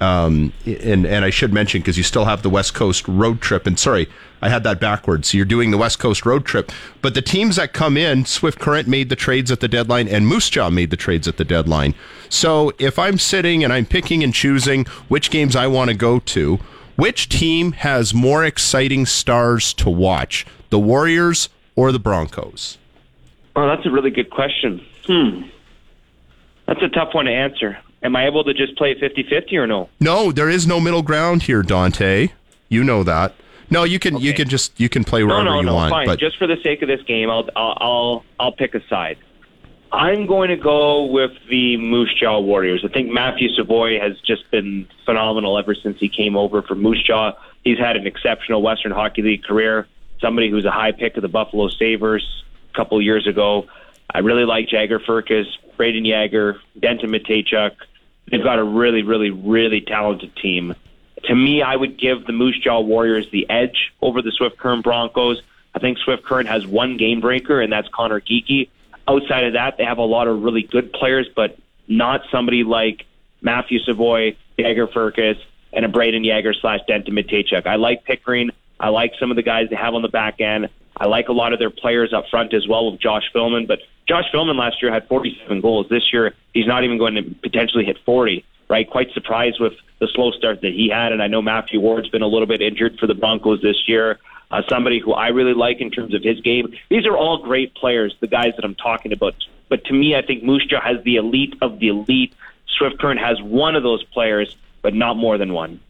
um, 0.00 0.52
and 0.64 1.06
and 1.06 1.24
I 1.24 1.30
should 1.30 1.52
mention 1.52 1.80
because 1.80 1.96
you 1.98 2.02
still 2.02 2.24
have 2.24 2.42
the 2.42 2.50
West 2.50 2.74
Coast 2.74 3.06
road 3.06 3.40
trip. 3.40 3.66
And 3.66 3.78
sorry, 3.78 4.08
I 4.40 4.48
had 4.48 4.64
that 4.64 4.80
backwards. 4.80 5.30
So 5.30 5.36
you're 5.36 5.44
doing 5.44 5.70
the 5.70 5.78
West 5.78 5.98
Coast 5.98 6.24
road 6.24 6.44
trip, 6.44 6.72
but 7.02 7.14
the 7.14 7.22
teams 7.22 7.56
that 7.56 7.72
come 7.72 7.96
in, 7.96 8.24
Swift 8.24 8.58
Current 8.58 8.88
made 8.88 9.08
the 9.08 9.16
trades 9.16 9.50
at 9.50 9.60
the 9.60 9.68
deadline, 9.68 10.08
and 10.08 10.26
Moose 10.26 10.48
Jaw 10.48 10.70
made 10.70 10.90
the 10.90 10.96
trades 10.96 11.28
at 11.28 11.36
the 11.36 11.44
deadline. 11.44 11.94
So 12.28 12.72
if 12.78 12.98
I'm 12.98 13.18
sitting 13.18 13.62
and 13.62 13.72
I'm 13.72 13.86
picking 13.86 14.22
and 14.22 14.32
choosing 14.32 14.86
which 15.08 15.30
games 15.30 15.54
I 15.54 15.66
want 15.66 15.90
to 15.90 15.96
go 15.96 16.18
to, 16.20 16.58
which 16.96 17.28
team 17.28 17.72
has 17.72 18.14
more 18.14 18.44
exciting 18.44 19.06
stars 19.06 19.72
to 19.74 19.90
watch, 19.90 20.46
the 20.70 20.78
Warriors 20.78 21.48
or 21.76 21.92
the 21.92 21.98
Broncos? 21.98 22.78
Oh, 23.56 23.66
that's 23.66 23.84
a 23.86 23.90
really 23.90 24.10
good 24.10 24.30
question. 24.30 24.84
Hmm. 25.06 25.42
That's 26.66 26.82
a 26.82 26.88
tough 26.88 27.14
one 27.14 27.24
to 27.24 27.32
answer. 27.32 27.78
Am 28.02 28.16
I 28.16 28.26
able 28.26 28.44
to 28.44 28.54
just 28.54 28.76
play 28.76 28.98
50 28.98 29.24
50 29.24 29.56
or 29.56 29.66
no? 29.66 29.88
No, 30.00 30.32
there 30.32 30.48
is 30.48 30.66
no 30.66 30.80
middle 30.80 31.02
ground 31.02 31.42
here, 31.42 31.62
Dante. 31.62 32.30
You 32.68 32.82
know 32.84 33.02
that. 33.02 33.34
No, 33.70 33.84
you 33.84 33.98
can 33.98 34.16
okay. 34.16 34.24
you 34.24 34.34
can 34.34 34.48
just 34.48 34.78
you 34.80 34.88
can 34.88 35.04
play 35.04 35.22
wherever 35.22 35.42
you 35.42 35.46
want, 35.46 35.46
no, 35.46 35.52
no, 35.54 35.60
you 35.60 35.66
no, 35.66 35.74
want. 35.74 35.90
Fine. 35.90 36.06
But 36.06 36.18
just 36.18 36.36
for 36.38 36.46
the 36.46 36.56
sake 36.62 36.82
of 36.82 36.88
this 36.88 37.02
game, 37.02 37.30
I'll 37.30 37.48
I'll 37.54 37.76
I'll, 37.80 38.24
I'll 38.38 38.52
pick 38.52 38.74
a 38.74 38.86
side. 38.88 39.18
I'm 39.92 40.26
going 40.26 40.50
to 40.50 40.56
go 40.56 41.04
with 41.04 41.32
the 41.48 41.76
Moose 41.76 42.14
Jaw 42.14 42.38
Warriors. 42.38 42.84
I 42.84 42.92
think 42.92 43.10
Matthew 43.10 43.48
Savoie 43.48 43.98
has 43.98 44.20
just 44.20 44.48
been 44.50 44.86
phenomenal 45.04 45.58
ever 45.58 45.74
since 45.74 45.98
he 45.98 46.08
came 46.08 46.36
over 46.36 46.62
from 46.62 46.80
Moose 46.80 47.02
Jaw. 47.02 47.32
He's 47.64 47.78
had 47.78 47.96
an 47.96 48.06
exceptional 48.06 48.62
Western 48.62 48.92
Hockey 48.92 49.22
League 49.22 49.42
career. 49.42 49.88
Somebody 50.20 50.48
who's 50.48 50.64
a 50.64 50.70
high 50.70 50.92
pick 50.92 51.16
of 51.16 51.22
the 51.22 51.28
Buffalo 51.28 51.68
Sabres 51.68 52.44
a 52.72 52.76
couple 52.76 53.02
years 53.02 53.26
ago. 53.26 53.66
I 54.12 54.20
really 54.20 54.44
like 54.44 54.68
Jagger 54.68 55.00
Firkus, 55.00 55.46
Brayden 55.76 56.06
Yager, 56.06 56.60
Denton 56.78 57.10
Mateychuk. 57.10 57.72
They've 58.30 58.42
got 58.42 58.58
a 58.58 58.64
really, 58.64 59.02
really, 59.02 59.30
really 59.30 59.80
talented 59.80 60.34
team. 60.36 60.74
To 61.24 61.34
me, 61.34 61.62
I 61.62 61.76
would 61.76 61.98
give 61.98 62.26
the 62.26 62.32
Moose 62.32 62.58
Jaw 62.58 62.80
Warriors 62.80 63.26
the 63.30 63.48
edge 63.50 63.92
over 64.00 64.22
the 64.22 64.32
Swift 64.32 64.56
Current 64.56 64.84
Broncos. 64.84 65.42
I 65.74 65.78
think 65.78 65.98
Swift 65.98 66.24
Current 66.24 66.48
has 66.48 66.66
one 66.66 66.96
game 66.96 67.20
breaker, 67.20 67.60
and 67.60 67.72
that's 67.72 67.88
Conor 67.88 68.20
Geekie. 68.20 68.68
Outside 69.06 69.44
of 69.44 69.52
that, 69.54 69.76
they 69.76 69.84
have 69.84 69.98
a 69.98 70.04
lot 70.04 70.28
of 70.28 70.42
really 70.42 70.62
good 70.62 70.92
players, 70.92 71.28
but 71.34 71.58
not 71.88 72.22
somebody 72.30 72.64
like 72.64 73.04
Matthew 73.42 73.80
Savoie, 73.80 74.36
Jagger 74.58 74.86
Firkus, 74.86 75.38
and 75.72 75.84
a 75.84 75.88
Brayden 75.88 76.24
Yager 76.24 76.54
slash 76.54 76.80
Denton 76.86 77.14
Mateychuk. 77.14 77.66
I 77.66 77.76
like 77.76 78.04
Pickering. 78.04 78.50
I 78.78 78.88
like 78.88 79.12
some 79.20 79.30
of 79.30 79.36
the 79.36 79.42
guys 79.42 79.68
they 79.68 79.76
have 79.76 79.94
on 79.94 80.02
the 80.02 80.08
back 80.08 80.40
end. 80.40 80.68
I 81.00 81.06
like 81.06 81.28
a 81.28 81.32
lot 81.32 81.54
of 81.54 81.58
their 81.58 81.70
players 81.70 82.12
up 82.12 82.28
front 82.30 82.52
as 82.52 82.68
well 82.68 82.92
with 82.92 83.00
Josh 83.00 83.24
Filmon, 83.34 83.66
but 83.66 83.80
Josh 84.06 84.26
Filmon 84.32 84.56
last 84.56 84.82
year 84.82 84.92
had 84.92 85.08
47 85.08 85.62
goals. 85.62 85.86
This 85.88 86.12
year, 86.12 86.34
he's 86.52 86.66
not 86.66 86.84
even 86.84 86.98
going 86.98 87.14
to 87.14 87.22
potentially 87.22 87.86
hit 87.86 87.96
40, 88.04 88.44
right? 88.68 88.88
Quite 88.88 89.10
surprised 89.12 89.58
with 89.60 89.72
the 89.98 90.08
slow 90.08 90.30
start 90.32 90.60
that 90.60 90.74
he 90.74 90.90
had. 90.90 91.12
And 91.12 91.22
I 91.22 91.26
know 91.26 91.40
Matthew 91.40 91.80
Ward's 91.80 92.10
been 92.10 92.20
a 92.20 92.26
little 92.26 92.46
bit 92.46 92.60
injured 92.60 92.98
for 92.98 93.06
the 93.06 93.14
Broncos 93.14 93.62
this 93.62 93.88
year. 93.88 94.18
Uh, 94.50 94.62
somebody 94.68 94.98
who 94.98 95.12
I 95.12 95.28
really 95.28 95.54
like 95.54 95.80
in 95.80 95.90
terms 95.90 96.12
of 96.12 96.22
his 96.22 96.40
game. 96.40 96.74
These 96.90 97.06
are 97.06 97.16
all 97.16 97.38
great 97.38 97.74
players, 97.74 98.14
the 98.20 98.26
guys 98.26 98.52
that 98.56 98.64
I'm 98.64 98.74
talking 98.74 99.12
about. 99.12 99.34
But 99.68 99.84
to 99.84 99.94
me, 99.94 100.16
I 100.16 100.22
think 100.22 100.42
Moose 100.42 100.66
has 100.82 101.02
the 101.04 101.16
elite 101.16 101.54
of 101.62 101.78
the 101.78 101.88
elite. 101.88 102.34
Swift 102.66 102.98
Current 102.98 103.20
has 103.20 103.40
one 103.40 103.76
of 103.76 103.84
those 103.84 104.02
players, 104.04 104.56
but 104.82 104.92
not 104.92 105.16
more 105.16 105.38
than 105.38 105.52
one. 105.54 105.80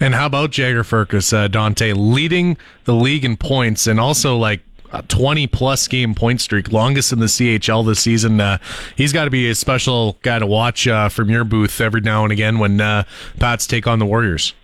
And 0.00 0.14
how 0.14 0.26
about 0.26 0.50
Jagger 0.50 0.82
Firkus, 0.82 1.32
uh, 1.32 1.48
Dante, 1.48 1.92
leading 1.92 2.56
the 2.84 2.94
league 2.94 3.24
in 3.24 3.36
points 3.36 3.86
and 3.86 3.98
also 3.98 4.36
like 4.36 4.60
a 4.92 5.02
20 5.02 5.46
plus 5.48 5.86
game 5.88 6.14
point 6.14 6.40
streak, 6.40 6.72
longest 6.72 7.12
in 7.12 7.18
the 7.18 7.26
CHL 7.26 7.86
this 7.86 8.00
season. 8.00 8.40
Uh, 8.40 8.58
he's 8.96 9.12
got 9.12 9.24
to 9.24 9.30
be 9.30 9.48
a 9.50 9.54
special 9.54 10.16
guy 10.22 10.38
to 10.38 10.46
watch 10.46 10.86
uh, 10.88 11.08
from 11.08 11.30
your 11.30 11.44
booth 11.44 11.80
every 11.80 12.00
now 12.00 12.24
and 12.24 12.32
again 12.32 12.58
when 12.58 12.80
uh, 12.80 13.04
Pats 13.38 13.66
take 13.66 13.86
on 13.86 13.98
the 13.98 14.06
Warriors. 14.06 14.54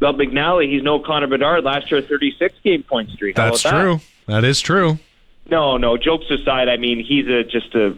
Well, 0.00 0.12
McNally, 0.14 0.70
he's 0.70 0.82
no 0.82 0.98
Connor 0.98 1.28
Bedard. 1.28 1.64
Last 1.64 1.90
year, 1.90 2.02
36 2.02 2.54
game 2.62 2.82
point 2.82 3.10
streak. 3.10 3.36
That's 3.36 3.62
true. 3.62 4.00
That? 4.26 4.42
that 4.42 4.44
is 4.44 4.60
true. 4.60 4.98
No, 5.50 5.76
no. 5.76 5.96
Jokes 5.96 6.30
aside, 6.30 6.68
I 6.68 6.76
mean 6.76 7.04
he's 7.04 7.26
a 7.28 7.44
just 7.44 7.74
a 7.74 7.96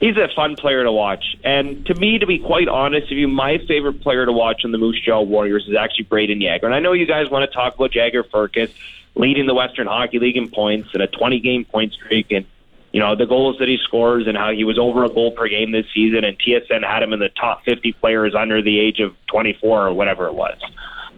he's 0.00 0.16
a 0.16 0.28
fun 0.34 0.56
player 0.56 0.84
to 0.84 0.92
watch. 0.92 1.36
And 1.44 1.84
to 1.86 1.94
me, 1.94 2.18
to 2.18 2.26
be 2.26 2.38
quite 2.38 2.68
honest 2.68 3.10
with 3.10 3.18
you, 3.18 3.28
my 3.28 3.58
favorite 3.58 4.00
player 4.02 4.26
to 4.26 4.32
watch 4.32 4.62
on 4.64 4.72
the 4.72 4.78
Moose 4.78 5.00
Jaw 5.04 5.22
Warriors 5.22 5.66
is 5.68 5.76
actually 5.76 6.04
Brayden 6.04 6.40
Yager. 6.40 6.66
And 6.66 6.74
I 6.74 6.80
know 6.80 6.92
you 6.92 7.06
guys 7.06 7.30
want 7.30 7.48
to 7.48 7.54
talk 7.54 7.74
about 7.74 7.92
Jagger 7.92 8.24
Firkus 8.24 8.72
leading 9.14 9.46
the 9.46 9.54
Western 9.54 9.86
Hockey 9.86 10.18
League 10.18 10.36
in 10.36 10.48
points 10.48 10.90
and 10.92 11.02
a 11.02 11.06
20 11.06 11.40
game 11.40 11.64
point 11.64 11.92
streak 11.92 12.30
and 12.30 12.46
you 12.92 13.00
know 13.00 13.16
the 13.16 13.26
goals 13.26 13.58
that 13.58 13.68
he 13.68 13.76
scores 13.82 14.26
and 14.26 14.36
how 14.36 14.52
he 14.52 14.64
was 14.64 14.78
over 14.78 15.04
a 15.04 15.08
goal 15.08 15.32
per 15.32 15.48
game 15.48 15.72
this 15.72 15.86
season 15.92 16.24
and 16.24 16.38
TSN 16.38 16.86
had 16.86 17.02
him 17.02 17.12
in 17.12 17.18
the 17.18 17.28
top 17.28 17.64
50 17.64 17.92
players 17.94 18.34
under 18.34 18.62
the 18.62 18.78
age 18.78 19.00
of 19.00 19.14
24 19.26 19.88
or 19.88 19.92
whatever 19.92 20.26
it 20.26 20.34
was. 20.34 20.58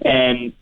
And 0.02 0.52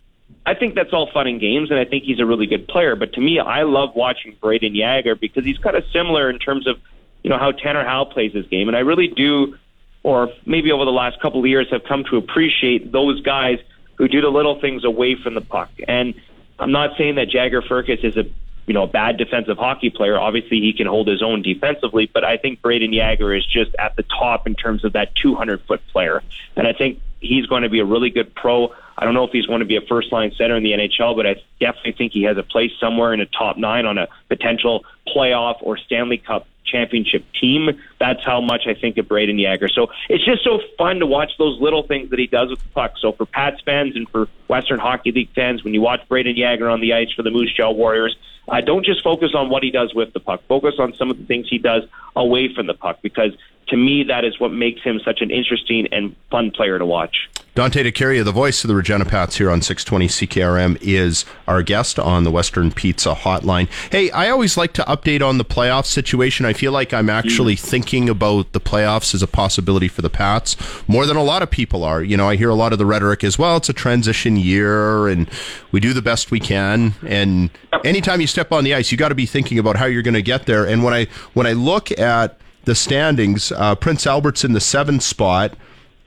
I 0.45 0.55
think 0.55 0.75
that's 0.75 0.95
all 0.95 1.11
fun 1.13 1.27
and 1.27 1.39
games, 1.39 1.71
and 1.71 1.79
I 1.79 1.85
think 1.85 2.05
he's 2.05 2.21
a 2.21 2.27
really 2.27 2.47
good 2.47 2.67
player. 2.69 2.97
But 2.97 3.13
to 3.13 3.21
me, 3.21 3.39
I 3.39 3.65
love 3.65 3.95
watching 3.95 4.35
Brayden 4.43 4.75
Yager 4.75 5.15
because 5.15 5.45
he's 5.45 5.59
kind 5.59 5.77
of 5.77 5.85
similar 5.93 6.31
in 6.31 6.39
terms 6.39 6.67
of, 6.67 6.79
you 7.23 7.31
know, 7.31 7.39
how 7.39 7.53
Tanner 7.53 7.85
Howe 7.85 8.05
plays 8.05 8.33
his 8.33 8.47
game. 8.47 8.69
And 8.69 8.77
I 8.77 8.81
really 8.81 9.09
do, 9.09 9.57
or 10.03 10.31
maybe 10.47 10.73
over 10.73 10.85
the 10.85 10.93
last 10.93 11.21
couple 11.21 11.41
of 11.41 11.47
years, 11.47 11.67
have 11.71 11.85
come 11.85 12.05
to 12.11 12.17
appreciate 12.17 12.93
those 12.93 13.21
guys 13.23 13.59
who 13.97 14.09
do 14.09 14.21
the 14.21 14.29
little 14.29 14.61
things 14.61 14.85
away 14.85 15.17
from 15.21 15.35
the 15.35 15.41
puck. 15.41 15.71
And 15.87 16.15
I'm 16.59 16.73
not 16.73 16.97
saying 16.97 17.17
that 17.17 17.29
Jagger 17.29 17.63
Firkus 17.63 18.05
is 18.05 18.17
a 18.17 18.25
you 18.67 18.75
know 18.75 18.83
a 18.85 18.87
bad 18.87 19.17
defensive 19.17 19.57
hockey 19.57 19.91
player. 19.91 20.19
Obviously, 20.19 20.61
he 20.61 20.73
can 20.73 20.87
hold 20.87 21.09
his 21.09 21.23
own 21.23 21.43
defensively, 21.43 22.11
but 22.13 22.25
I 22.25 22.37
think 22.37 22.61
Brayden 22.61 22.95
Yager 22.95 23.35
is 23.35 23.45
just 23.45 23.75
at 23.79 23.97
the 23.97 24.05
top 24.05 24.47
in 24.47 24.55
terms 24.55 24.85
of 24.85 24.93
that 24.93 25.15
200 25.17 25.63
foot 25.63 25.81
player, 25.91 26.23
and 26.55 26.67
I 26.67 26.73
think 26.73 27.01
he's 27.21 27.47
going 27.47 27.63
to 27.63 27.69
be 27.69 27.81
a 27.81 27.85
really 27.85 28.11
good 28.11 28.35
pro. 28.35 28.73
I 28.97 29.05
don't 29.05 29.15
know 29.15 29.25
if 29.25 29.31
he's 29.31 29.47
going 29.47 29.61
to 29.61 29.67
be 29.67 29.77
a 29.77 29.81
first 29.81 30.13
line 30.13 30.33
center 30.37 30.57
in 30.57 30.63
the 30.63 30.73
NHL, 30.73 31.17
but 31.17 31.27
I 31.27 31.37
definitely 31.61 31.93
think 31.93 32.13
he 32.13 32.25
has 32.25 32.37
a 32.37 32.43
place 32.43 32.73
somewhere 32.81 33.15
in 33.15 33.21
a 33.21 33.27
top 33.27 33.57
nine 33.57 33.87
on 33.87 33.97
a 33.97 34.09
potential 34.29 34.85
playoff 35.07 35.57
or 35.61 35.79
Stanley 35.79 36.19
Cup 36.19 36.47
championship 36.71 37.25
team. 37.41 37.81
That's 37.99 38.25
how 38.25 38.41
much 38.41 38.63
I 38.67 38.75
think 38.75 38.99
of 38.99 39.07
Brayden 39.07 39.41
Yager. 39.41 39.69
So 39.69 39.89
it's 40.09 40.25
just 40.25 40.45
so 40.45 40.61
fun 40.77 41.01
to 41.01 41.07
watch 41.07 41.33
those 41.39 41.61
little 41.61 41.83
things 41.83 42.11
that 42.11 42.19
he 42.19 42.27
does 42.27 42.51
with 42.51 42.63
the 42.63 42.69
puck. 42.71 42.95
So 43.01 43.13
for 43.13 43.27
Pats 43.27 43.61
fans 43.65 43.97
and 43.97 44.09
for 44.09 44.29
Western 44.49 44.79
Hockey 44.79 45.13
League 45.13 45.31
fans, 45.35 45.65
when 45.65 45.75
you 45.75 45.81
watch 45.81 46.01
Brayden 46.09 46.37
Yager 46.37 46.69
on 46.69 46.81
the 46.81 46.93
ice 46.93 47.13
for 47.13 47.23
the 47.23 47.31
Moose 47.31 47.53
Jaw 47.55 47.71
Warriors, 47.71 48.17
uh, 48.49 48.61
don't 48.61 48.85
just 48.85 49.03
focus 49.03 49.33
on 49.35 49.51
what 49.51 49.63
he 49.63 49.71
does 49.71 49.95
with 49.95 50.13
the 50.13 50.21
puck. 50.21 50.43
Focus 50.49 50.75
on 50.79 50.95
some 50.95 51.11
of 51.11 51.19
the 51.19 51.25
things 51.25 51.49
he 51.49 51.59
does 51.59 51.83
away 52.17 52.53
from 52.55 52.67
the 52.67 52.75
puck 52.75 52.99
because 53.03 53.33
to 53.69 53.77
me, 53.77 54.05
that 54.05 54.25
is 54.25 54.41
what 54.41 54.53
makes 54.53 54.83
him 54.83 55.01
such 55.05 55.21
an 55.21 55.31
interesting 55.31 55.89
and 55.93 56.17
fun 56.31 56.51
player 56.51 56.79
to 56.79 56.87
watch. 56.87 57.29
Dante 57.59 57.83
De 57.83 57.91
Caria, 57.91 58.23
the 58.23 58.31
voice 58.31 58.63
of 58.63 58.69
the 58.69 58.77
Regina 58.77 59.05
Pats 59.05 59.39
here 59.39 59.51
on 59.51 59.63
620 59.63 60.07
CKRM, 60.07 60.79
is 60.81 61.25
our 61.49 61.61
guest 61.65 61.99
on 61.99 62.23
the 62.23 62.31
Western 62.31 62.71
Pizza 62.71 63.17
Hotline. 63.17 63.69
Hey, 63.91 64.13
I 64.13 64.31
always 64.31 64.57
like 64.57 64.73
to 64.75 64.83
update 64.85 65.29
on 65.29 65.39
the 65.39 65.45
playoff 65.45 65.85
situation. 65.85 66.47
I 66.47 66.53
feel 66.53 66.71
like 66.71 66.95
I'm 66.95 67.11
actually 67.11 67.57
mm. 67.57 67.61
thinking 67.61 68.09
about 68.09 68.53
the 68.53 68.61
playoffs 68.61 69.13
as 69.13 69.25
a 69.25 69.27
possibility 69.27 69.89
for 69.89 70.03
the 70.03 70.09
Pats 70.09 70.57
more 70.87 71.05
than 71.05 71.17
a 71.17 71.25
lot 71.25 71.43
of 71.43 71.51
people 71.51 71.83
are. 71.83 72.01
You 72.01 72.17
know, 72.17 72.29
I 72.29 72.37
hear 72.37 72.49
a 72.49 72.55
lot 72.55 72.73
of 72.73 72.79
the 72.79 72.87
rhetoric 72.87 73.25
as 73.25 73.41
well. 73.41 73.57
It's 73.57 73.69
a 73.69 73.73
transition 73.73 74.37
year, 74.37 75.09
and 75.09 75.29
we 75.73 75.81
do 75.81 75.93
the 75.93 76.01
best 76.01 76.31
we 76.31 76.39
can. 76.39 76.95
And 77.05 77.51
anytime 77.85 78.21
you 78.21 78.29
step 78.29 78.53
on 78.53 78.63
the 78.63 78.73
ice, 78.73 78.93
you 78.93 78.99
got 78.99 79.09
to 79.09 79.17
be 79.17 79.27
thinking 79.27 79.59
about 79.59 79.75
how 79.75 79.87
you're 79.87 80.03
going 80.03 80.15
to 80.15 80.23
get 80.23 80.47
there. 80.47 80.65
And 80.65 80.85
when 80.85 80.95
I 80.95 81.09
when 81.35 81.49
I 81.49 81.55
look 81.55 81.91
at 81.99 82.39
the 82.67 82.77
standings, 82.77 83.51
uh, 83.51 83.75
Prince 83.75 84.07
Albert's 84.07 84.45
in 84.45 84.53
the 84.53 84.61
seventh 84.61 85.03
spot 85.03 85.57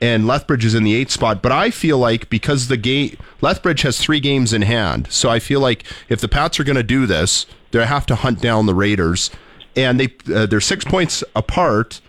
and 0.02 0.26
Lethbridge 0.26 0.64
is 0.64 0.74
in 0.74 0.82
the 0.82 0.94
eighth 0.94 1.12
spot. 1.12 1.40
But 1.40 1.52
I 1.52 1.70
feel 1.70 1.96
like 1.96 2.28
because 2.28 2.66
the 2.66 2.76
game 2.76 3.16
Lethbridge 3.40 3.82
has 3.82 3.98
three 3.98 4.20
games 4.20 4.52
in 4.52 4.62
hand, 4.62 5.06
so 5.10 5.30
I 5.30 5.38
feel 5.38 5.60
like 5.60 5.84
if 6.08 6.20
the 6.20 6.28
Pats 6.28 6.58
are 6.60 6.64
going 6.64 6.76
to 6.76 6.82
do 6.82 7.06
this, 7.06 7.46
they 7.70 7.86
have 7.86 8.04
to 8.06 8.16
hunt 8.16 8.42
down 8.42 8.66
the 8.66 8.74
Raiders, 8.74 9.30
and 9.76 9.98
they 9.98 10.14
uh, 10.34 10.46
they're 10.46 10.60
six 10.60 10.84
points 10.84 11.22
apart, 11.36 12.00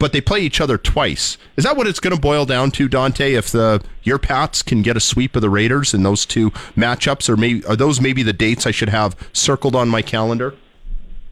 but 0.00 0.12
they 0.12 0.20
play 0.20 0.40
each 0.40 0.60
other 0.60 0.76
twice. 0.76 1.38
Is 1.56 1.64
that 1.64 1.76
what 1.76 1.86
it's 1.86 2.00
going 2.00 2.14
to 2.14 2.20
boil 2.20 2.44
down 2.44 2.72
to, 2.72 2.88
Dante? 2.88 3.34
If 3.34 3.50
the 3.50 3.82
your 4.02 4.18
Pats 4.18 4.60
can 4.60 4.82
get 4.82 4.96
a 4.96 5.00
sweep 5.00 5.36
of 5.36 5.42
the 5.42 5.50
Raiders 5.50 5.94
in 5.94 6.02
those 6.02 6.26
two 6.26 6.50
matchups, 6.76 7.28
or 7.28 7.36
maybe 7.36 7.64
are 7.66 7.76
those 7.76 8.00
maybe 8.00 8.24
the 8.24 8.32
dates 8.32 8.66
I 8.66 8.72
should 8.72 8.90
have 8.90 9.16
circled 9.32 9.76
on 9.76 9.88
my 9.88 10.02
calendar? 10.02 10.56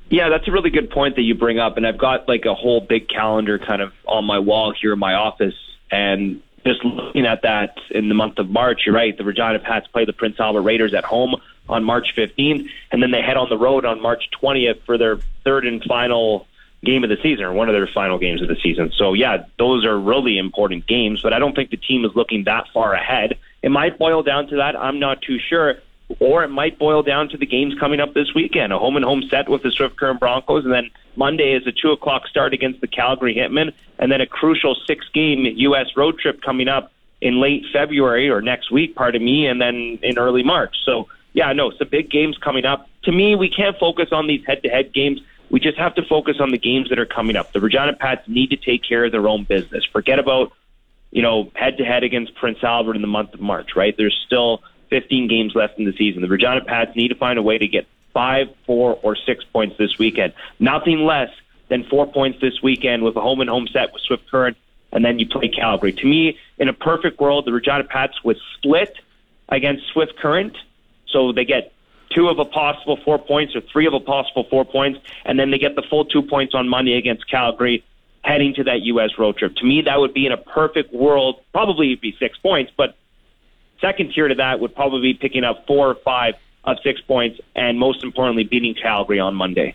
Yeah, 0.08 0.28
that's 0.28 0.46
a 0.46 0.52
really 0.52 0.70
good 0.70 0.88
point 0.90 1.16
that 1.16 1.22
you 1.22 1.34
bring 1.34 1.58
up, 1.58 1.76
and 1.76 1.84
I've 1.84 1.98
got 1.98 2.28
like 2.28 2.44
a 2.44 2.54
whole 2.54 2.80
big 2.80 3.08
calendar 3.08 3.58
kind 3.58 3.82
of 3.82 3.92
on 4.06 4.24
my 4.24 4.38
wall 4.38 4.72
here 4.80 4.92
in 4.92 5.00
my 5.00 5.14
office 5.14 5.54
and 5.90 6.42
just 6.64 6.84
looking 6.84 7.26
at 7.26 7.42
that 7.42 7.78
in 7.90 8.08
the 8.08 8.14
month 8.14 8.38
of 8.38 8.50
March, 8.50 8.82
you're 8.86 8.94
right. 8.94 9.16
The 9.16 9.24
Regina 9.24 9.58
Pats 9.58 9.86
play 9.88 10.04
the 10.04 10.12
Prince 10.12 10.40
Albert 10.40 10.62
Raiders 10.62 10.94
at 10.94 11.04
home 11.04 11.36
on 11.68 11.84
March 11.84 12.14
15th, 12.16 12.68
and 12.90 13.02
then 13.02 13.10
they 13.10 13.22
head 13.22 13.36
on 13.36 13.48
the 13.48 13.58
road 13.58 13.84
on 13.84 14.00
March 14.00 14.28
20th 14.42 14.82
for 14.84 14.98
their 14.98 15.18
third 15.44 15.66
and 15.66 15.82
final 15.84 16.46
game 16.84 17.02
of 17.02 17.10
the 17.10 17.16
season, 17.22 17.44
or 17.44 17.52
one 17.52 17.68
of 17.68 17.74
their 17.74 17.88
final 17.92 18.18
games 18.18 18.42
of 18.42 18.48
the 18.48 18.56
season. 18.62 18.92
So, 18.96 19.14
yeah, 19.14 19.44
those 19.58 19.84
are 19.84 19.98
really 19.98 20.38
important 20.38 20.86
games, 20.86 21.22
but 21.22 21.32
I 21.32 21.38
don't 21.38 21.54
think 21.54 21.70
the 21.70 21.76
team 21.76 22.04
is 22.04 22.12
looking 22.14 22.44
that 22.44 22.66
far 22.72 22.94
ahead. 22.94 23.38
It 23.62 23.70
might 23.70 23.98
boil 23.98 24.22
down 24.22 24.48
to 24.48 24.56
that. 24.56 24.76
I'm 24.76 24.98
not 24.98 25.22
too 25.22 25.38
sure. 25.38 25.76
Or 26.20 26.44
it 26.44 26.48
might 26.48 26.78
boil 26.78 27.02
down 27.02 27.28
to 27.30 27.36
the 27.36 27.46
games 27.46 27.74
coming 27.78 27.98
up 27.98 28.14
this 28.14 28.32
weekend 28.34 28.72
a 28.72 28.78
home 28.78 28.96
and 28.96 29.04
home 29.04 29.24
set 29.28 29.48
with 29.48 29.62
the 29.62 29.72
Swift 29.72 29.96
Current 29.96 30.20
Broncos, 30.20 30.64
and 30.64 30.72
then 30.72 30.90
Monday 31.16 31.52
is 31.54 31.66
a 31.66 31.72
2 31.72 31.90
o'clock 31.90 32.26
start 32.28 32.54
against 32.54 32.80
the 32.80 32.86
Calgary 32.86 33.34
Hitmen, 33.34 33.72
and 33.98 34.12
then 34.12 34.20
a 34.20 34.26
crucial 34.26 34.76
six 34.86 35.08
game 35.12 35.44
U.S. 35.44 35.96
road 35.96 36.18
trip 36.18 36.42
coming 36.42 36.68
up 36.68 36.92
in 37.20 37.40
late 37.40 37.64
February 37.72 38.28
or 38.28 38.40
next 38.40 38.70
week, 38.70 38.94
pardon 38.94 39.24
me, 39.24 39.46
and 39.46 39.60
then 39.60 39.98
in 40.02 40.18
early 40.18 40.42
March. 40.42 40.76
So, 40.84 41.08
yeah, 41.32 41.52
no, 41.52 41.70
it's 41.70 41.78
some 41.78 41.88
big 41.88 42.10
games 42.10 42.38
coming 42.38 42.64
up. 42.64 42.88
To 43.04 43.12
me, 43.12 43.34
we 43.34 43.48
can't 43.48 43.76
focus 43.78 44.10
on 44.12 44.26
these 44.26 44.44
head 44.46 44.62
to 44.62 44.68
head 44.68 44.92
games. 44.92 45.20
We 45.50 45.60
just 45.60 45.78
have 45.78 45.94
to 45.94 46.02
focus 46.02 46.36
on 46.40 46.50
the 46.50 46.58
games 46.58 46.88
that 46.90 46.98
are 46.98 47.06
coming 47.06 47.36
up. 47.36 47.52
The 47.52 47.60
Regina 47.60 47.94
Pats 47.94 48.28
need 48.28 48.50
to 48.50 48.56
take 48.56 48.82
care 48.82 49.04
of 49.04 49.12
their 49.12 49.26
own 49.28 49.44
business. 49.44 49.84
Forget 49.84 50.18
about, 50.18 50.52
you 51.10 51.22
know, 51.22 51.50
head 51.54 51.78
to 51.78 51.84
head 51.84 52.04
against 52.04 52.34
Prince 52.34 52.62
Albert 52.62 52.96
in 52.96 53.02
the 53.02 53.08
month 53.08 53.32
of 53.32 53.40
March, 53.40 53.76
right? 53.76 53.96
There's 53.96 54.18
still 54.26 54.62
15 54.90 55.28
games 55.28 55.54
left 55.54 55.78
in 55.78 55.84
the 55.84 55.92
season. 55.92 56.22
The 56.22 56.28
Regina 56.28 56.64
Pats 56.64 56.94
need 56.96 57.08
to 57.08 57.14
find 57.14 57.38
a 57.38 57.42
way 57.42 57.58
to 57.58 57.68
get 57.68 57.86
five, 58.12 58.48
four, 58.64 58.98
or 59.02 59.16
six 59.16 59.44
points 59.44 59.76
this 59.78 59.98
weekend. 59.98 60.32
Nothing 60.58 61.04
less 61.04 61.30
than 61.68 61.84
four 61.84 62.06
points 62.06 62.40
this 62.40 62.62
weekend 62.62 63.02
with 63.02 63.16
a 63.16 63.20
home 63.20 63.40
and 63.40 63.50
home 63.50 63.68
set 63.68 63.92
with 63.92 64.02
Swift 64.02 64.30
Current, 64.30 64.56
and 64.92 65.04
then 65.04 65.18
you 65.18 65.28
play 65.28 65.48
Calgary. 65.48 65.92
To 65.92 66.06
me, 66.06 66.38
in 66.58 66.68
a 66.68 66.72
perfect 66.72 67.20
world, 67.20 67.44
the 67.44 67.52
Regina 67.52 67.84
Pats 67.84 68.22
would 68.24 68.38
split 68.54 68.96
against 69.48 69.86
Swift 69.92 70.16
Current, 70.16 70.56
so 71.08 71.32
they 71.32 71.44
get 71.44 71.72
two 72.14 72.28
of 72.28 72.38
a 72.38 72.44
possible 72.44 72.96
four 73.04 73.18
points 73.18 73.54
or 73.54 73.60
three 73.60 73.86
of 73.86 73.94
a 73.94 74.00
possible 74.00 74.44
four 74.48 74.64
points, 74.64 75.00
and 75.24 75.38
then 75.38 75.50
they 75.50 75.58
get 75.58 75.76
the 75.76 75.82
full 75.82 76.04
two 76.04 76.22
points 76.22 76.54
on 76.54 76.68
Monday 76.68 76.94
against 76.94 77.28
Calgary 77.28 77.84
heading 78.22 78.54
to 78.54 78.64
that 78.64 78.82
U.S. 78.82 79.10
road 79.18 79.36
trip. 79.36 79.54
To 79.56 79.64
me, 79.64 79.82
that 79.82 80.00
would 80.00 80.12
be 80.12 80.26
in 80.26 80.32
a 80.32 80.36
perfect 80.36 80.92
world, 80.92 81.40
probably 81.52 81.94
be 81.94 82.16
six 82.18 82.36
points, 82.38 82.72
but 82.76 82.96
Second 83.80 84.12
tier 84.12 84.28
to 84.28 84.34
that 84.36 84.60
would 84.60 84.74
probably 84.74 85.00
be 85.00 85.14
picking 85.14 85.44
up 85.44 85.66
four 85.66 85.88
or 85.88 85.94
five 85.96 86.34
of 86.64 86.78
six 86.82 87.00
points, 87.00 87.40
and 87.54 87.78
most 87.78 88.02
importantly, 88.02 88.44
beating 88.44 88.74
Calgary 88.74 89.20
on 89.20 89.34
Monday. 89.34 89.74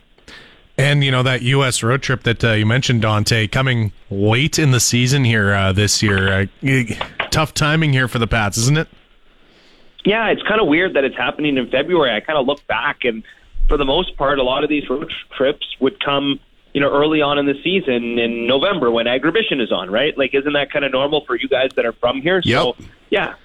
And 0.77 1.03
you 1.03 1.12
know 1.12 1.24
that 1.24 1.41
U.S. 1.43 1.84
road 1.84 2.01
trip 2.01 2.24
that 2.24 2.43
uh, 2.43 2.53
you 2.53 2.65
mentioned, 2.65 3.01
Dante, 3.01 3.48
coming 3.48 3.91
late 4.10 4.58
in 4.58 4.72
the 4.72 4.79
season 4.79 5.24
here 5.24 5.53
uh, 5.53 5.72
this 5.74 6.01
year. 6.01 6.48
Uh, 6.63 6.96
tough 7.29 7.53
timing 7.53 7.93
here 7.93 8.08
for 8.08 8.20
the 8.20 8.27
Pats, 8.27 8.58
isn't 8.58 8.77
it? 8.77 8.88
Yeah, 10.03 10.29
it's 10.29 10.41
kind 10.43 10.60
of 10.60 10.67
weird 10.67 10.96
that 10.96 11.03
it's 11.03 11.15
happening 11.15 11.58
in 11.58 11.70
February. 11.70 12.15
I 12.15 12.20
kind 12.22 12.39
of 12.39 12.48
look 12.48 12.65
back, 12.67 13.03
and 13.03 13.24
for 13.67 13.77
the 13.77 13.86
most 13.86 14.17
part, 14.17 14.39
a 14.39 14.43
lot 14.43 14.63
of 14.63 14.70
these 14.70 14.89
road 14.89 15.13
trips 15.38 15.67
would 15.79 16.03
come, 16.03 16.39
you 16.74 16.81
know, 16.81 16.91
early 16.91 17.22
on 17.22 17.38
in 17.38 17.46
the 17.46 17.62
season 17.63 18.17
in 18.17 18.48
November 18.48 18.89
when 18.89 19.05
Agribition 19.05 19.62
is 19.62 19.72
on, 19.72 19.91
right? 19.91 20.17
Like, 20.17 20.34
isn't 20.34 20.53
that 20.53 20.72
kind 20.72 20.84
of 20.84 20.91
normal 20.91 21.24
for 21.25 21.36
you 21.36 21.48
guys 21.48 21.70
that 21.75 21.86
are 21.86 21.93
from 21.93 22.22
here? 22.22 22.41
Yep. 22.43 22.62
So, 22.62 22.75
yeah, 23.12 23.36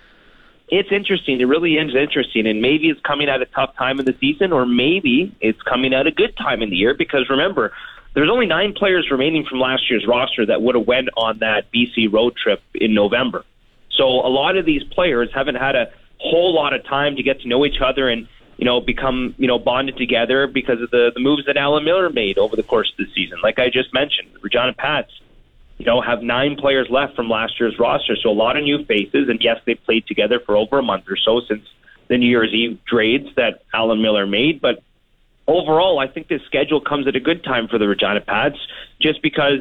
it's 0.69 0.91
interesting. 0.91 1.41
It 1.41 1.45
really 1.45 1.77
is 1.77 1.95
interesting. 1.95 2.47
And 2.47 2.61
maybe 2.61 2.89
it's 2.89 3.01
coming 3.01 3.29
at 3.29 3.41
a 3.41 3.47
tough 3.47 3.77
time 3.77 3.99
in 3.99 4.05
the 4.05 4.17
season, 4.21 4.53
or 4.53 4.67
maybe 4.67 5.35
it's 5.41 5.61
coming 5.63 5.95
at 5.95 6.07
a 6.07 6.11
good 6.11 6.37
time 6.37 6.63
in 6.63 6.71
the 6.71 6.77
year. 6.77 6.95
Because 6.95 7.29
remember, 7.31 7.73
there's 8.15 8.31
only 8.31 8.47
nine 8.47 8.73
players 8.73 9.09
remaining 9.11 9.45
from 9.45 9.61
last 9.61 9.89
year's 9.89 10.07
roster 10.07 10.47
that 10.47 10.63
would 10.63 10.75
have 10.75 10.87
went 10.87 11.09
on 11.17 11.39
that 11.39 11.71
BC 11.73 12.13
road 12.13 12.35
trip 12.37 12.63
in 12.75 12.95
November. 12.95 13.45
So 13.93 14.05
a 14.05 14.29
lot 14.29 14.57
of 14.57 14.67
these 14.67 14.83
players 14.85 15.31
haven't 15.33 15.57
had 15.57 15.77
a 15.77 15.93
whole 16.19 16.55
lot 16.55 16.75
of 16.75 16.85
time 16.85 17.17
to 17.17 17.23
get 17.23 17.41
to 17.43 17.49
know 17.49 17.65
each 17.65 17.81
other 17.81 18.09
and 18.09 18.27
you 18.57 18.65
know 18.65 18.81
become 18.81 19.35
you 19.37 19.47
know 19.47 19.59
bonded 19.59 19.97
together 19.99 20.47
because 20.47 20.81
of 20.81 20.91
the 20.91 21.13
the 21.15 21.21
moves 21.21 21.45
that 21.47 21.57
Alan 21.57 21.85
Miller 21.85 22.09
made 22.11 22.39
over 22.39 22.57
the 22.57 22.63
course 22.63 22.91
of 22.91 23.07
the 23.07 23.13
season. 23.15 23.39
Like 23.43 23.59
I 23.59 23.69
just 23.69 23.93
mentioned, 23.93 24.29
Regina 24.41 24.73
Pats 24.73 25.13
you 25.79 25.85
know, 25.85 26.01
have 26.01 26.23
nine 26.23 26.57
players 26.57 26.89
left 26.89 27.15
from 27.17 27.29
last 27.29 27.61
year's 27.61 27.79
roster. 27.79 28.17
So 28.17 28.31
a 28.31 28.33
lot 28.33 28.57
of 28.57 28.65
new 28.65 28.85
faces. 28.85 29.29
And 29.29 29.39
yes, 29.43 29.61
they 29.67 29.75
played 29.75 30.07
together 30.07 30.41
for 30.41 30.57
over 30.57 30.79
a 30.79 30.83
month 30.83 31.05
or 31.09 31.17
so 31.17 31.41
since 31.47 31.67
the 32.09 32.17
New 32.17 32.29
Year's 32.29 32.53
Eve 32.53 32.79
trades 32.87 33.29
that 33.37 33.63
Alan 33.75 34.01
Miller 34.01 34.27
made. 34.27 34.61
But 34.61 34.83
overall, 35.47 35.99
I 35.99 36.07
think 36.07 36.29
this 36.29 36.43
schedule 36.47 36.81
comes 36.81 37.07
at 37.07 37.17
a 37.17 37.21
good 37.21 37.45
time 37.45 37.69
for 37.69 37.79
the 37.79 37.89
Regina 37.89 38.21
Pats 38.21 38.59
just 39.01 39.23
because 39.23 39.61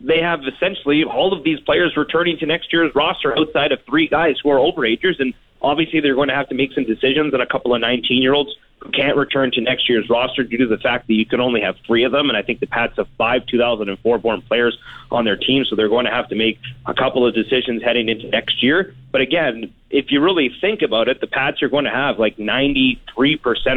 they 0.00 0.20
have 0.20 0.40
essentially 0.46 1.04
all 1.04 1.32
of 1.32 1.44
these 1.44 1.60
players 1.60 1.96
returning 1.96 2.38
to 2.38 2.46
next 2.46 2.72
year's 2.72 2.94
roster 2.94 3.36
outside 3.36 3.72
of 3.72 3.80
three 3.84 4.08
guys 4.08 4.36
who 4.42 4.50
are 4.50 4.58
overagers. 4.58 5.18
And 5.18 5.34
obviously, 5.60 6.00
they're 6.00 6.14
going 6.14 6.28
to 6.28 6.34
have 6.34 6.48
to 6.48 6.54
make 6.54 6.72
some 6.72 6.84
decisions 6.84 7.34
on 7.34 7.40
a 7.40 7.46
couple 7.46 7.74
of 7.74 7.80
19 7.80 8.22
year 8.22 8.34
olds 8.34 8.54
who 8.80 8.90
can't 8.92 9.16
return 9.16 9.50
to 9.50 9.60
next 9.60 9.88
year's 9.88 10.08
roster 10.08 10.44
due 10.44 10.58
to 10.58 10.66
the 10.66 10.78
fact 10.78 11.08
that 11.08 11.14
you 11.14 11.26
can 11.26 11.40
only 11.40 11.60
have 11.60 11.76
three 11.84 12.04
of 12.04 12.12
them. 12.12 12.28
And 12.28 12.38
I 12.38 12.42
think 12.42 12.60
the 12.60 12.66
Pats 12.66 12.94
have 12.96 13.08
five 13.16 13.44
2004 13.46 14.18
born 14.18 14.42
players 14.42 14.78
on 15.10 15.24
their 15.24 15.36
team, 15.36 15.64
so 15.64 15.74
they're 15.74 15.88
going 15.88 16.04
to 16.04 16.12
have 16.12 16.28
to 16.28 16.36
make 16.36 16.60
a 16.86 16.94
couple 16.94 17.26
of 17.26 17.34
decisions 17.34 17.82
heading 17.82 18.08
into 18.08 18.28
next 18.28 18.62
year. 18.62 18.94
But 19.10 19.20
again, 19.20 19.72
if 19.90 20.12
you 20.12 20.20
really 20.20 20.50
think 20.60 20.82
about 20.82 21.08
it, 21.08 21.20
the 21.20 21.26
Pats 21.26 21.62
are 21.62 21.68
going 21.68 21.86
to 21.86 21.90
have 21.90 22.18
like 22.18 22.36
93% 22.36 23.00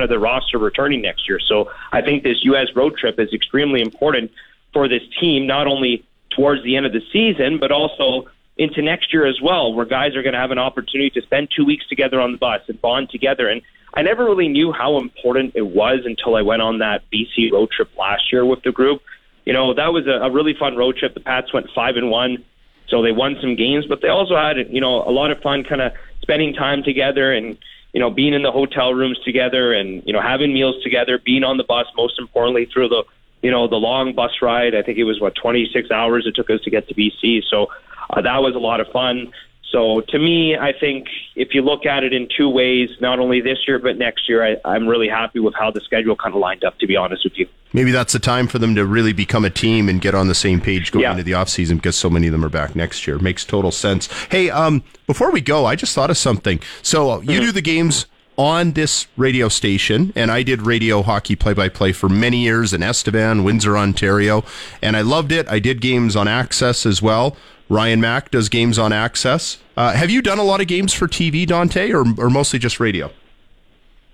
of 0.03 0.09
the 0.09 0.19
roster 0.19 0.59
returning 0.59 1.01
next 1.01 1.27
year. 1.27 1.39
So 1.39 1.71
I 1.91 2.01
think 2.01 2.23
this 2.23 2.43
U.S. 2.43 2.67
road 2.75 2.95
trip 2.97 3.19
is 3.19 3.33
extremely 3.33 3.81
important 3.81 4.31
for 4.73 4.87
this 4.87 5.01
team, 5.19 5.47
not 5.47 5.67
only 5.67 6.05
towards 6.35 6.63
the 6.63 6.75
end 6.75 6.85
of 6.85 6.93
the 6.93 7.01
season, 7.11 7.59
but 7.59 7.71
also 7.71 8.29
into 8.57 8.81
next 8.81 9.13
year 9.13 9.25
as 9.25 9.39
well, 9.41 9.73
where 9.73 9.85
guys 9.85 10.15
are 10.15 10.23
going 10.23 10.33
to 10.33 10.39
have 10.39 10.51
an 10.51 10.59
opportunity 10.59 11.09
to 11.09 11.21
spend 11.21 11.50
two 11.55 11.65
weeks 11.65 11.88
together 11.88 12.19
on 12.19 12.31
the 12.31 12.38
bus 12.38 12.61
and 12.67 12.79
bond 12.81 13.09
together. 13.09 13.47
And 13.47 13.61
I 13.93 14.01
never 14.03 14.23
really 14.25 14.47
knew 14.47 14.71
how 14.71 14.97
important 14.97 15.53
it 15.55 15.67
was 15.67 16.01
until 16.05 16.35
I 16.35 16.41
went 16.41 16.61
on 16.61 16.79
that 16.79 17.03
BC 17.11 17.51
road 17.51 17.69
trip 17.71 17.89
last 17.97 18.31
year 18.31 18.45
with 18.45 18.61
the 18.63 18.71
group. 18.71 19.01
You 19.45 19.53
know, 19.53 19.73
that 19.73 19.91
was 19.91 20.07
a, 20.07 20.25
a 20.25 20.31
really 20.31 20.53
fun 20.53 20.77
road 20.77 20.97
trip. 20.97 21.13
The 21.13 21.19
Pats 21.19 21.51
went 21.53 21.67
five 21.73 21.95
and 21.95 22.09
one, 22.09 22.45
so 22.88 23.01
they 23.01 23.11
won 23.11 23.38
some 23.41 23.55
games, 23.55 23.85
but 23.88 24.01
they 24.01 24.09
also 24.09 24.35
had 24.35 24.57
you 24.69 24.79
know 24.79 25.01
a 25.01 25.11
lot 25.11 25.31
of 25.31 25.41
fun, 25.41 25.63
kind 25.63 25.81
of 25.81 25.93
spending 26.21 26.53
time 26.53 26.83
together 26.83 27.33
and 27.33 27.57
you 27.93 28.00
know 28.00 28.11
being 28.11 28.33
in 28.33 28.43
the 28.43 28.51
hotel 28.51 28.93
rooms 28.93 29.17
together 29.25 29.73
and 29.73 30.03
you 30.05 30.13
know 30.13 30.21
having 30.21 30.53
meals 30.53 30.81
together, 30.83 31.17
being 31.17 31.43
on 31.43 31.57
the 31.57 31.63
bus. 31.63 31.88
Most 31.95 32.19
importantly, 32.19 32.65
through 32.71 32.89
the 32.89 33.03
you 33.41 33.51
know 33.51 33.67
the 33.67 33.75
long 33.75 34.13
bus 34.13 34.31
ride. 34.41 34.75
I 34.75 34.81
think 34.81 34.98
it 34.98 35.03
was 35.03 35.19
what 35.19 35.36
26 35.36 35.91
hours 35.91 36.25
it 36.27 36.36
took 36.36 36.50
us 36.50 36.62
to 36.62 36.69
get 36.69 36.88
to 36.88 36.93
BC. 36.93 37.43
So 37.50 37.67
uh, 38.10 38.21
that 38.21 38.38
was 38.41 38.55
a 38.55 38.60
lot 38.60 38.79
of 38.79 38.88
fun. 38.89 39.31
So 39.71 40.01
to 40.10 40.19
me, 40.19 40.57
I 40.57 40.74
think 40.77 41.07
if 41.36 41.53
you 41.53 41.62
look 41.62 41.86
at 41.86 42.03
it 42.03 42.12
in 42.12 42.27
two 42.36 42.50
ways, 42.50 42.89
not 43.00 43.19
only 43.19 43.39
this 43.39 43.60
year 43.67 43.79
but 43.79 43.98
next 43.98 44.27
year, 44.27 44.45
I, 44.45 44.57
I'm 44.65 44.86
really 44.86 45.07
happy 45.07 45.39
with 45.39 45.53
how 45.53 45.71
the 45.71 45.79
schedule 45.79 46.17
kind 46.17 46.36
of 46.36 46.41
lined 46.41 46.65
up. 46.65 46.77
To 46.79 46.88
be 46.88 46.98
honest 46.98 47.24
with 47.24 47.38
you, 47.38 47.48
maybe 47.71 47.91
that's 47.91 48.12
the 48.12 48.19
time 48.19 48.48
for 48.48 48.60
them 48.60 48.75
to 48.75 48.86
really 48.86 49.13
become 49.13 49.45
a 49.45 49.50
team 49.50 49.88
and 49.88 50.01
get 50.01 50.13
on 50.13 50.27
the 50.27 50.36
same 50.36 50.60
page 50.60 50.91
going 50.91 51.03
yeah. 51.03 51.12
into 51.12 51.24
the 51.24 51.31
offseason 51.31 51.75
because 51.75 51.95
so 51.95 52.10
many 52.10 52.27
of 52.27 52.33
them 52.33 52.43
are 52.43 52.50
back 52.50 52.75
next 52.75 53.07
year. 53.07 53.17
Makes 53.17 53.45
total 53.45 53.71
sense. 53.71 54.07
Hey, 54.29 54.50
um, 54.50 54.83
before 55.07 55.31
we 55.31 55.39
go, 55.39 55.65
I 55.65 55.75
just 55.75 55.95
thought 55.95 56.10
of 56.10 56.17
something. 56.17 56.60
So 56.81 57.10
uh, 57.10 57.19
you 57.19 57.27
mm-hmm. 57.27 57.39
do 57.45 57.51
the 57.53 57.62
games 57.62 58.07
on 58.41 58.71
this 58.71 59.05
radio 59.17 59.48
station, 59.50 60.12
and 60.15 60.31
I 60.31 60.41
did 60.41 60.63
radio 60.63 61.03
hockey 61.03 61.36
play 61.36 61.53
by 61.53 61.69
play 61.69 61.91
for 61.91 62.10
many 62.10 62.38
years 62.38 62.74
in 62.74 62.81
Estevan, 62.81 63.43
Windsor, 63.43 63.77
Ontario, 63.77 64.43
and 64.81 64.98
I 64.98 65.01
loved 65.01 65.31
it. 65.31 65.48
I 65.48 65.60
did 65.60 65.79
games 65.79 66.15
on 66.15 66.27
Access 66.27 66.88
as 66.88 67.03
well. 67.03 67.38
Ryan 67.69 68.01
Mack 68.01 68.31
does 68.31 68.50
games 68.50 68.79
on 68.79 68.91
Access. 68.91 69.60
Uh, 69.77 69.93
have 69.93 70.10
you 70.10 70.24
done 70.24 70.39
a 70.39 70.43
lot 70.43 70.60
of 70.60 70.65
games 70.65 70.91
for 70.91 71.07
TV, 71.07 71.45
Dante, 71.45 71.91
or, 71.91 72.03
or 72.17 72.31
mostly 72.31 72.57
just 72.57 72.79
radio? 72.79 73.12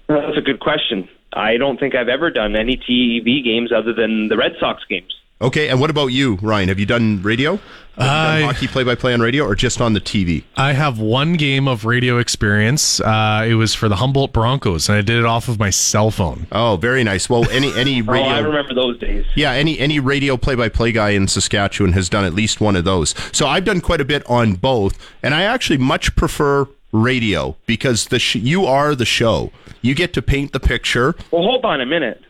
That's 0.10 0.38
a 0.38 0.42
good 0.42 0.60
question. 0.60 1.08
I 1.32 1.56
don't 1.56 1.80
think 1.80 1.96
I've 1.96 2.10
ever 2.10 2.30
done 2.30 2.58
any 2.58 2.76
TV 2.76 3.42
games 3.42 3.72
other 3.72 3.94
than 3.94 4.28
the 4.28 4.36
Red 4.36 4.56
Sox 4.60 4.84
games. 4.90 5.17
Okay, 5.40 5.70
and 5.70 5.80
what 5.80 5.92
about 5.92 6.08
you, 6.08 6.36
Ryan? 6.42 6.70
Have 6.70 6.80
you 6.80 6.88
done 6.88 7.22
radio? 7.22 7.52
Have 7.58 7.62
you 7.98 8.04
done 8.06 8.10
I- 8.10 8.42
hockey 8.42 8.68
play-by-play 8.68 9.14
on 9.14 9.22
radio, 9.22 9.44
or 9.46 9.54
just 9.54 9.80
on 9.82 9.94
the 9.94 10.02
TV? 10.02 10.44
I 10.56 10.74
have 10.74 10.98
one 11.00 11.34
game 11.34 11.68
of 11.68 11.86
radio 11.86 12.18
experience. 12.18 13.00
Uh, 13.00 13.46
it 13.48 13.54
was 13.54 13.76
for 13.76 13.88
the 13.88 13.98
Humboldt 13.98 14.34
Broncos, 14.34 14.90
and 14.90 14.98
I 14.98 15.02
did 15.02 15.18
it 15.20 15.26
off 15.26 15.48
of 15.48 15.60
my 15.60 15.70
cell 15.70 16.10
phone. 16.10 16.48
Oh, 16.52 16.76
very 16.78 17.04
nice. 17.04 17.30
Well, 17.30 17.48
any 17.52 17.72
any 17.76 18.02
Oh, 18.08 18.14
I 18.14 18.40
remember 18.40 18.74
those 18.74 18.98
days. 19.00 19.26
yeah, 19.36 19.52
any 19.52 19.78
any 19.80 20.00
radio 20.00 20.38
play-by-play 20.38 20.92
guy 20.94 21.12
in 21.12 21.28
Saskatchewan 21.28 21.94
has 21.94 22.10
done 22.10 22.26
at 22.26 22.34
least 22.34 22.60
one 22.60 22.76
of 22.76 22.84
those. 22.84 23.14
So 23.32 23.46
I've 23.48 23.66
done 23.66 23.80
quite 23.80 24.02
a 24.02 24.06
bit 24.06 24.24
on 24.28 24.54
both, 24.56 24.98
and 25.22 25.36
I 25.36 25.44
actually 25.44 25.78
much 25.78 26.16
prefer 26.16 26.68
radio 26.92 27.56
because 27.68 28.08
the 28.08 28.18
sh- 28.18 28.36
you 28.38 28.66
are 28.66 28.96
the 28.96 29.06
show. 29.06 29.52
You 29.84 29.94
get 29.94 30.14
to 30.14 30.22
paint 30.24 30.52
the 30.52 30.60
picture. 30.60 31.14
Well, 31.30 31.44
hold 31.44 31.64
on 31.64 31.80
a 31.80 31.86
minute. 31.86 32.24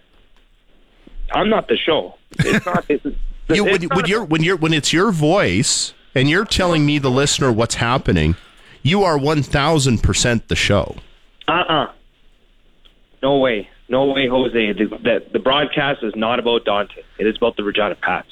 I'm 1.31 1.49
not 1.49 1.67
the 1.67 1.77
show. 1.77 2.15
It's 2.39 2.65
not. 2.65 2.85
It's, 2.89 3.05
You 3.49 3.63
when, 3.63 3.81
not 3.81 3.95
when 3.95 4.05
you're 4.07 4.25
when 4.25 4.43
you're 4.43 4.57
when 4.57 4.73
it's 4.73 4.91
your 4.91 5.11
voice 5.11 5.93
and 6.13 6.29
you're 6.29 6.43
telling 6.43 6.85
me 6.85 6.99
the 6.99 7.09
listener 7.09 7.49
what's 7.49 7.75
happening, 7.75 8.35
you 8.83 9.03
are 9.03 9.17
one 9.17 9.41
thousand 9.41 10.03
percent 10.03 10.49
the 10.49 10.55
show. 10.55 10.97
Uh-uh. 11.47 11.93
No 13.23 13.37
way. 13.37 13.69
No 13.89 14.05
way, 14.11 14.27
Jose. 14.27 14.73
The, 14.73 14.85
the, 15.01 15.19
the 15.31 15.39
broadcast 15.39 16.03
is 16.03 16.13
not 16.15 16.39
about 16.39 16.65
Dante. 16.65 17.03
It 17.17 17.25
is 17.25 17.37
about 17.37 17.55
the 17.55 17.63
Regina 17.63 17.95
Pats. 17.95 18.27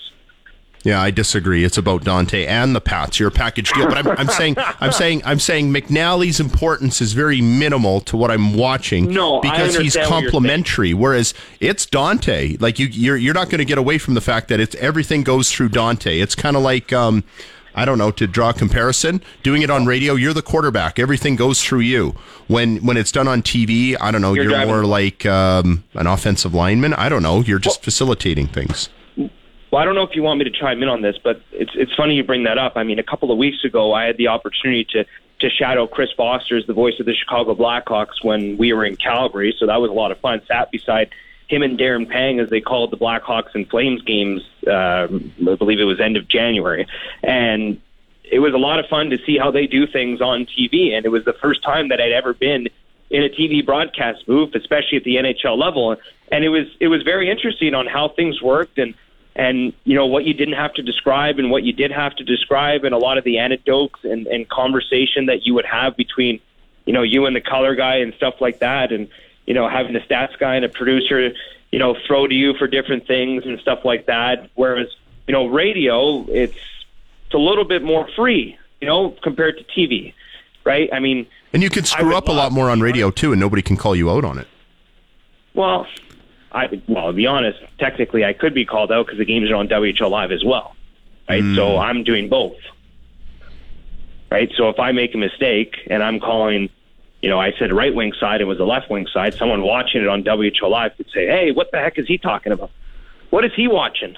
Yeah, 0.85 1.01
I 1.01 1.09
disagree. 1.09 1.63
It's 1.63 1.79
about 1.79 2.03
Dante 2.03 2.45
and 2.45 2.75
the 2.75 2.79
Pats. 2.79 3.19
You're 3.19 3.29
a 3.29 3.31
package 3.31 3.73
deal, 3.73 3.87
but 3.87 3.97
I'm, 3.97 4.07
I'm 4.07 4.27
saying, 4.27 4.55
I'm 4.79 4.91
saying, 4.91 5.23
I'm 5.25 5.39
saying 5.39 5.73
McNally's 5.73 6.39
importance 6.39 7.01
is 7.01 7.13
very 7.13 7.41
minimal 7.41 8.01
to 8.01 8.15
what 8.15 8.29
I'm 8.29 8.53
watching. 8.53 9.11
No, 9.11 9.39
I 9.39 9.41
because 9.41 9.69
he's 9.77 9.97
understand 9.97 10.11
what 10.11 10.21
you're 10.21 10.31
complimentary. 10.31 10.93
Whereas 10.93 11.33
it's 11.59 11.87
Dante. 11.87 12.57
Like 12.59 12.77
you, 12.77 12.85
you're 12.85 13.17
you're 13.17 13.33
not 13.33 13.49
going 13.49 13.57
to 13.57 13.65
get 13.65 13.79
away 13.79 13.97
from 13.97 14.13
the 14.13 14.21
fact 14.21 14.47
that 14.49 14.59
it's 14.59 14.75
everything 14.75 15.23
goes 15.23 15.51
through 15.51 15.69
Dante. 15.69 16.19
It's 16.19 16.35
kind 16.35 16.55
of 16.55 16.61
like. 16.61 16.93
Um, 16.93 17.23
I 17.77 17.83
don't 17.83 17.97
know 17.97 18.09
to 18.11 18.25
draw 18.25 18.51
a 18.51 18.53
comparison. 18.53 19.21
Doing 19.43 19.61
it 19.61 19.69
on 19.69 19.85
radio, 19.85 20.13
you're 20.13 20.33
the 20.33 20.41
quarterback. 20.41 20.97
Everything 20.97 21.35
goes 21.35 21.61
through 21.61 21.81
you. 21.81 22.15
When 22.47 22.77
when 22.77 22.95
it's 22.95 23.11
done 23.11 23.27
on 23.27 23.41
TV, 23.41 23.97
I 23.99 24.11
don't 24.11 24.21
know. 24.21 24.33
You're 24.33 24.49
You're, 24.49 24.65
more 24.65 24.85
like 24.85 25.25
um, 25.25 25.83
an 25.93 26.07
offensive 26.07 26.53
lineman. 26.53 26.93
I 26.93 27.09
don't 27.09 27.21
know. 27.21 27.41
You're 27.41 27.59
just 27.59 27.83
facilitating 27.83 28.47
things. 28.47 28.87
Well, 29.75 29.81
I 29.81 29.85
don't 29.85 29.95
know 29.95 30.03
if 30.03 30.15
you 30.15 30.23
want 30.23 30.39
me 30.39 30.45
to 30.45 30.51
chime 30.51 30.81
in 30.83 30.87
on 30.87 31.01
this, 31.01 31.17
but 31.21 31.41
it's 31.51 31.73
it's 31.75 31.93
funny 31.95 32.15
you 32.15 32.23
bring 32.23 32.45
that 32.45 32.57
up. 32.57 32.77
I 32.77 32.83
mean, 32.83 32.97
a 32.97 33.03
couple 33.03 33.29
of 33.29 33.37
weeks 33.37 33.65
ago, 33.65 33.91
I 33.91 34.05
had 34.05 34.15
the 34.15 34.29
opportunity 34.29 34.85
to 34.91 35.03
to 35.41 35.49
shadow 35.49 35.85
Chris 35.85 36.11
Vosters 36.17 36.61
as 36.61 36.65
the 36.65 36.73
voice 36.73 36.93
of 37.01 37.05
the 37.05 37.13
Chicago 37.13 37.53
Blackhawks 37.55 38.23
when 38.23 38.55
we 38.55 38.71
were 38.71 38.85
in 38.85 38.95
Calgary, 38.95 39.53
so 39.59 39.65
that 39.65 39.81
was 39.81 39.91
a 39.91 39.93
lot 39.93 40.13
of 40.13 40.19
fun. 40.19 40.41
Sat 40.47 40.71
beside 40.71 41.09
him 41.49 41.61
and 41.61 41.77
Darren 41.77 42.09
Pang 42.09 42.39
as 42.39 42.49
they 42.49 42.61
called 42.61 42.89
the 42.89 42.95
Blackhawks 42.95 43.53
and 43.53 43.69
Flames 43.69 44.01
games. 44.03 44.43
Uh, 44.65 45.09
I 45.11 45.55
believe 45.55 45.81
it 45.81 45.83
was 45.83 45.99
end 45.99 46.15
of 46.15 46.25
January, 46.29 46.87
and 47.21 47.81
it 48.23 48.39
was 48.39 48.53
a 48.53 48.57
lot 48.57 48.79
of 48.79 48.85
fun 48.85 49.09
to 49.09 49.17
see 49.25 49.37
how 49.37 49.51
they 49.51 49.67
do 49.67 49.85
things 49.85 50.21
on 50.21 50.45
TV. 50.45 50.93
And 50.93 51.05
it 51.05 51.09
was 51.09 51.25
the 51.25 51.35
first 51.41 51.61
time 51.63 51.89
that 51.89 51.99
I'd 51.99 52.13
ever 52.13 52.33
been 52.33 52.69
in 53.09 53.23
a 53.23 53.29
TV 53.29 53.65
broadcast 53.65 54.25
booth, 54.25 54.55
especially 54.55 54.99
at 54.99 55.03
the 55.03 55.17
NHL 55.17 55.57
level. 55.57 55.97
And 56.31 56.45
it 56.45 56.49
was 56.49 56.67
it 56.79 56.87
was 56.87 57.03
very 57.03 57.29
interesting 57.29 57.73
on 57.75 57.87
how 57.87 58.07
things 58.07 58.41
worked 58.41 58.77
and 58.77 58.93
and 59.35 59.73
you 59.83 59.95
know 59.95 60.05
what 60.05 60.23
you 60.25 60.33
didn't 60.33 60.55
have 60.55 60.73
to 60.73 60.81
describe 60.81 61.39
and 61.39 61.51
what 61.51 61.63
you 61.63 61.73
did 61.73 61.91
have 61.91 62.15
to 62.15 62.23
describe 62.23 62.85
and 62.85 62.93
a 62.93 62.97
lot 62.97 63.17
of 63.17 63.23
the 63.23 63.37
anecdotes 63.37 63.99
and, 64.03 64.27
and 64.27 64.47
conversation 64.47 65.25
that 65.25 65.45
you 65.45 65.53
would 65.53 65.65
have 65.65 65.97
between 65.97 66.39
you 66.85 66.93
know 66.93 67.01
you 67.01 67.25
and 67.25 67.35
the 67.35 67.41
color 67.41 67.75
guy 67.75 67.97
and 67.97 68.13
stuff 68.15 68.35
like 68.39 68.59
that. 68.59 68.91
And 68.91 69.09
you 69.45 69.53
know 69.53 69.67
having 69.67 69.93
the 69.93 69.99
stats 69.99 70.37
guy 70.39 70.55
and 70.55 70.65
a 70.65 70.69
producer 70.69 71.33
you 71.71 71.79
know 71.79 71.95
throw 72.07 72.27
to 72.27 72.33
you 72.33 72.53
for 72.53 72.67
different 72.67 73.07
things 73.07 73.45
and 73.45 73.59
stuff 73.59 73.83
like 73.83 74.05
that. 74.05 74.49
Whereas 74.55 74.87
you 75.27 75.33
know 75.33 75.47
radio 75.47 76.25
it's 76.29 76.57
it's 77.25 77.33
a 77.33 77.37
little 77.37 77.65
bit 77.65 77.83
more 77.83 78.07
free 78.15 78.57
you 78.79 78.87
know 78.87 79.11
compared 79.21 79.57
to 79.57 79.63
TV 79.65 80.13
right? 80.65 80.89
I 80.91 80.99
mean 80.99 81.27
And 81.53 81.63
you 81.63 81.69
can 81.69 81.85
screw 81.85 82.15
up 82.15 82.27
a 82.27 82.31
lot 82.31 82.51
more 82.51 82.69
on 82.69 82.81
radio 82.81 83.11
too, 83.11 83.31
and 83.31 83.39
nobody 83.39 83.61
can 83.61 83.77
call 83.77 83.95
you 83.95 84.09
out 84.09 84.25
on 84.25 84.37
it. 84.37 84.47
Well, 85.53 85.87
I 86.55 86.81
well, 86.87 87.07
to 87.07 87.13
be 87.13 87.27
honest, 87.27 87.59
technically 87.77 88.23
I 88.23 88.33
could 88.33 88.53
be 88.53 88.65
called 88.65 88.91
out 88.91 89.05
because 89.05 89.19
the 89.19 89.25
games 89.25 89.51
are 89.51 89.55
on 89.55 89.67
WHL 89.67 90.09
Live 90.09 90.31
as 90.31 90.43
well, 90.43 90.75
right? 91.27 91.43
So 91.55 91.75
hmm. 91.75 91.79
I'm 91.79 92.03
doing 92.03 92.29
both, 92.29 92.57
right? 94.31 94.49
So 94.57 94.69
if 94.69 94.79
I 94.79 94.93
make 94.93 95.13
a 95.13 95.17
mistake 95.17 95.75
and 95.89 96.01
I'm 96.01 96.21
calling, 96.21 96.69
you 97.21 97.29
know, 97.29 97.39
I 97.39 97.51
said 97.59 97.73
right 97.73 97.93
wing 97.93 98.13
side, 98.19 98.39
it 98.39 98.45
was 98.45 98.57
the 98.57 98.65
left 98.65 98.89
wing 98.89 99.05
side. 99.13 99.33
Someone 99.33 99.63
watching 99.63 100.01
it 100.01 100.07
on 100.07 100.23
WHL 100.23 100.69
Live 100.69 100.95
could 100.95 101.09
say, 101.13 101.27
"Hey, 101.27 101.51
what 101.51 101.71
the 101.71 101.77
heck 101.77 101.99
is 101.99 102.07
he 102.07 102.17
talking 102.17 102.53
about? 102.53 102.71
What 103.31 103.43
is 103.43 103.51
he 103.53 103.67
watching?" 103.67 104.15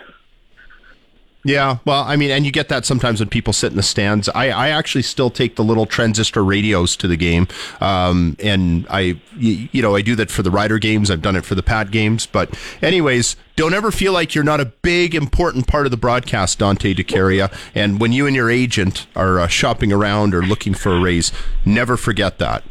Yeah, 1.47 1.77
well, 1.85 2.03
I 2.03 2.17
mean, 2.17 2.29
and 2.29 2.45
you 2.45 2.51
get 2.51 2.67
that 2.67 2.85
sometimes 2.85 3.21
when 3.21 3.29
people 3.29 3.53
sit 3.53 3.71
in 3.71 3.77
the 3.77 3.83
stands. 3.83 4.27
I, 4.27 4.49
I 4.49 4.67
actually 4.67 5.03
still 5.03 5.29
take 5.29 5.55
the 5.55 5.63
little 5.63 5.85
transistor 5.85 6.43
radios 6.43 6.97
to 6.97 7.07
the 7.07 7.15
game, 7.15 7.47
um, 7.79 8.35
and 8.43 8.85
I, 8.89 9.21
you, 9.37 9.81
know, 9.81 9.95
I 9.95 10.01
do 10.01 10.13
that 10.17 10.29
for 10.29 10.43
the 10.43 10.51
Rider 10.51 10.77
games. 10.77 11.09
I've 11.09 11.21
done 11.21 11.37
it 11.37 11.45
for 11.45 11.55
the 11.55 11.63
pad 11.63 11.89
games. 11.89 12.25
But, 12.25 12.53
anyways, 12.81 13.37
don't 13.55 13.73
ever 13.73 13.91
feel 13.91 14.11
like 14.11 14.35
you're 14.35 14.43
not 14.43 14.59
a 14.59 14.65
big 14.65 15.15
important 15.15 15.67
part 15.67 15.87
of 15.87 15.91
the 15.91 15.97
broadcast, 15.97 16.59
Dante 16.59 16.93
De 16.93 17.01
Caria. 17.01 17.49
And 17.73 18.01
when 18.01 18.11
you 18.11 18.27
and 18.27 18.35
your 18.35 18.49
agent 18.49 19.07
are 19.15 19.39
uh, 19.39 19.47
shopping 19.47 19.93
around 19.93 20.35
or 20.35 20.41
looking 20.41 20.73
for 20.73 20.97
a 20.97 20.99
raise, 20.99 21.31
never 21.63 21.95
forget 21.95 22.39
that. 22.39 22.65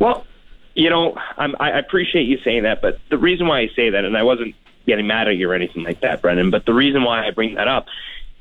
Well, 0.00 0.26
you 0.74 0.90
know, 0.90 1.16
I'm, 1.36 1.54
I 1.60 1.78
appreciate 1.78 2.24
you 2.24 2.38
saying 2.42 2.64
that, 2.64 2.82
but 2.82 2.98
the 3.08 3.18
reason 3.18 3.46
why 3.46 3.60
I 3.60 3.68
say 3.76 3.90
that, 3.90 4.04
and 4.04 4.16
I 4.16 4.24
wasn't 4.24 4.56
getting 4.84 5.06
mad 5.06 5.28
at 5.28 5.36
you 5.36 5.48
or 5.48 5.54
anything 5.54 5.84
like 5.84 6.00
that, 6.00 6.22
Brendan, 6.22 6.50
but 6.50 6.66
the 6.66 6.74
reason 6.74 7.04
why 7.04 7.24
I 7.24 7.30
bring 7.30 7.54
that 7.54 7.68
up 7.68 7.86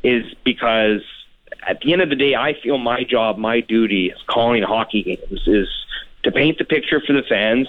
is 0.05 0.33
because 0.43 1.01
at 1.67 1.81
the 1.81 1.93
end 1.93 2.01
of 2.01 2.09
the 2.09 2.15
day, 2.15 2.35
I 2.35 2.53
feel 2.61 2.77
my 2.77 3.03
job, 3.03 3.37
my 3.37 3.59
duty 3.59 4.07
is 4.07 4.21
calling 4.27 4.63
hockey 4.63 5.03
games 5.03 5.47
is 5.47 5.67
to 6.23 6.31
paint 6.31 6.57
the 6.57 6.65
picture 6.65 7.01
for 7.01 7.13
the 7.13 7.23
fans 7.23 7.67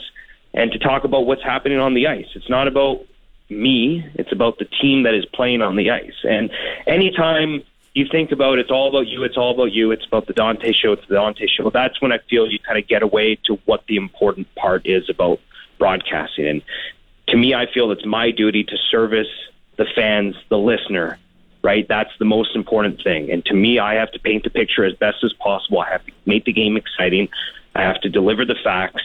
and 0.53 0.71
to 0.73 0.79
talk 0.79 1.05
about 1.05 1.27
what's 1.27 1.43
happening 1.43 1.79
on 1.79 1.95
the 1.95 2.07
ice. 2.07 2.27
It's 2.35 2.49
not 2.49 2.69
about 2.69 3.07
me, 3.49 4.05
it's 4.15 4.33
about 4.33 4.59
the 4.59 4.65
team 4.65 5.05
that 5.05 5.15
is 5.15 5.25
playing 5.27 5.63
on 5.63 5.77
the 5.77 5.91
ice. 5.91 6.25
And 6.25 6.51
anytime 6.87 7.63
you 7.95 8.07
think 8.11 8.33
about 8.33 8.59
it's 8.59 8.71
all 8.71 8.89
about 8.89 9.07
you, 9.07 9.25
it's 9.25 9.37
all 9.37 9.53
about 9.53 9.73
you, 9.73 9.91
it's 9.91 10.05
about 10.05 10.27
the 10.27 10.33
Dante 10.35 10.73
show, 10.73 10.93
it's 10.93 11.07
the 11.09 11.15
Dante 11.15 11.47
show, 11.47 11.71
that's 11.71 12.01
when 12.03 12.13
I 12.13 12.19
feel 12.29 12.51
you 12.51 12.59
kind 12.59 12.79
of 12.79 12.87
get 12.87 13.03
away 13.03 13.37
to 13.45 13.55
what 13.65 13.87
the 13.87 13.97
important 13.97 14.53
part 14.55 14.87
is 14.87 15.09
about 15.09 15.41
broadcasting. 15.79 16.47
And 16.47 16.63
to 17.29 17.37
me, 17.37 17.55
I 17.55 17.67
feel 17.73 17.91
it's 17.93 18.05
my 18.05 18.31
duty 18.31 18.65
to 18.65 18.77
service 18.91 19.29
the 19.77 19.87
fans, 19.95 20.37
the 20.49 20.59
listener, 20.59 21.19
right? 21.67 21.85
That's 21.89 22.13
the 22.21 22.25
most 22.25 22.55
important 22.55 23.03
thing. 23.03 23.29
And 23.33 23.45
to 23.47 23.55
me, 23.55 23.81
I 23.81 23.95
have 23.95 24.13
to 24.13 24.21
paint 24.21 24.45
the 24.45 24.51
picture 24.51 24.85
as 24.85 24.95
best 24.95 25.25
as 25.25 25.33
possible. 25.33 25.81
I 25.81 25.91
have 25.91 26.07
to 26.07 26.13
make 26.25 26.45
the 26.45 26.53
game 26.53 26.77
exciting. 26.77 27.29
I 27.75 27.83
have 27.83 28.01
to 28.03 28.09
deliver 28.09 28.45
the 28.45 28.55
facts, 28.63 29.03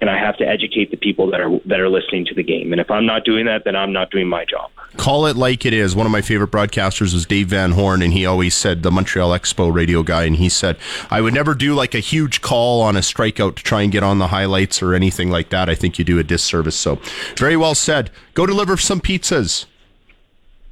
and 0.00 0.08
I 0.08 0.16
have 0.16 0.36
to 0.36 0.46
educate 0.46 0.92
the 0.92 0.96
people 0.96 1.28
that 1.32 1.40
are 1.40 1.58
that 1.66 1.80
are 1.80 1.88
listening 1.88 2.24
to 2.26 2.34
the 2.34 2.44
game. 2.44 2.70
And 2.72 2.80
if 2.80 2.88
I'm 2.88 3.04
not 3.04 3.24
doing 3.24 3.46
that, 3.46 3.64
then 3.64 3.74
I'm 3.74 3.92
not 3.92 4.12
doing 4.12 4.28
my 4.28 4.44
job. 4.44 4.70
Call 4.96 5.26
it 5.26 5.34
like 5.34 5.66
it 5.66 5.72
is. 5.72 5.96
One 5.96 6.06
of 6.06 6.12
my 6.12 6.22
favorite 6.22 6.52
broadcasters 6.52 7.12
was 7.12 7.26
Dave 7.26 7.48
Van 7.48 7.72
Horne, 7.72 8.00
and 8.00 8.12
he 8.12 8.24
always 8.24 8.54
said 8.54 8.84
the 8.84 8.92
Montreal 8.92 9.30
Expo 9.30 9.74
radio 9.74 10.04
guy, 10.04 10.22
and 10.22 10.36
he 10.36 10.48
said 10.48 10.78
I 11.10 11.20
would 11.20 11.34
never 11.34 11.52
do 11.52 11.74
like 11.74 11.96
a 11.96 12.00
huge 12.00 12.42
call 12.42 12.80
on 12.80 12.94
a 12.96 13.00
strikeout 13.00 13.56
to 13.56 13.62
try 13.64 13.82
and 13.82 13.90
get 13.90 14.04
on 14.04 14.20
the 14.20 14.28
highlights 14.28 14.80
or 14.80 14.94
anything 14.94 15.30
like 15.32 15.48
that. 15.50 15.68
I 15.68 15.74
think 15.74 15.98
you 15.98 16.04
do 16.04 16.20
a 16.20 16.22
disservice. 16.22 16.76
So, 16.76 17.00
very 17.36 17.56
well 17.56 17.74
said. 17.74 18.12
Go 18.34 18.46
deliver 18.46 18.76
some 18.76 19.00
pizzas. 19.00 19.66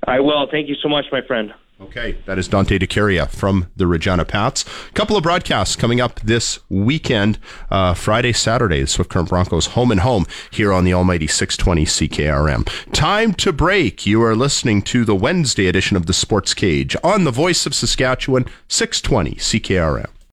I 0.07 0.21
will. 0.21 0.49
Thank 0.51 0.69
you 0.69 0.75
so 0.83 0.89
much, 0.89 1.07
my 1.13 1.23
friend. 1.23 1.55
Okay, 1.81 2.17
that 2.27 2.39
is 2.39 2.47
Dante 2.47 2.79
De 2.79 2.87
Caria 2.87 3.27
from 3.27 3.67
the 3.77 3.89
Regina 3.89 4.25
Pats. 4.25 4.65
A 4.89 4.93
couple 4.93 5.17
of 5.17 5.25
broadcasts 5.25 5.75
coming 5.75 6.01
up 6.01 6.21
this 6.21 6.61
weekend, 6.69 7.41
uh, 7.71 7.95
Friday, 7.95 8.33
Saturday. 8.33 8.83
The 8.83 8.87
Swift 8.87 9.11
Current 9.11 9.31
Broncos 9.31 9.67
home 9.69 9.91
and 9.91 10.01
home 10.01 10.27
here 10.53 10.73
on 10.73 10.85
the 10.85 10.95
almighty 10.95 11.27
620 11.27 11.85
CKRM. 11.85 12.93
Time 12.93 13.35
to 13.35 13.53
break. 13.53 14.07
You 14.07 14.23
are 14.23 14.37
listening 14.37 14.83
to 14.83 15.05
the 15.05 15.17
Wednesday 15.17 15.67
edition 15.67 15.97
of 15.97 16.07
the 16.07 16.13
Sports 16.13 16.55
Cage 16.55 16.95
on 17.03 17.25
the 17.25 17.33
Voice 17.33 17.67
of 17.67 17.75
Saskatchewan, 17.75 18.45
620 18.69 19.37
CKRM. 19.37 20.12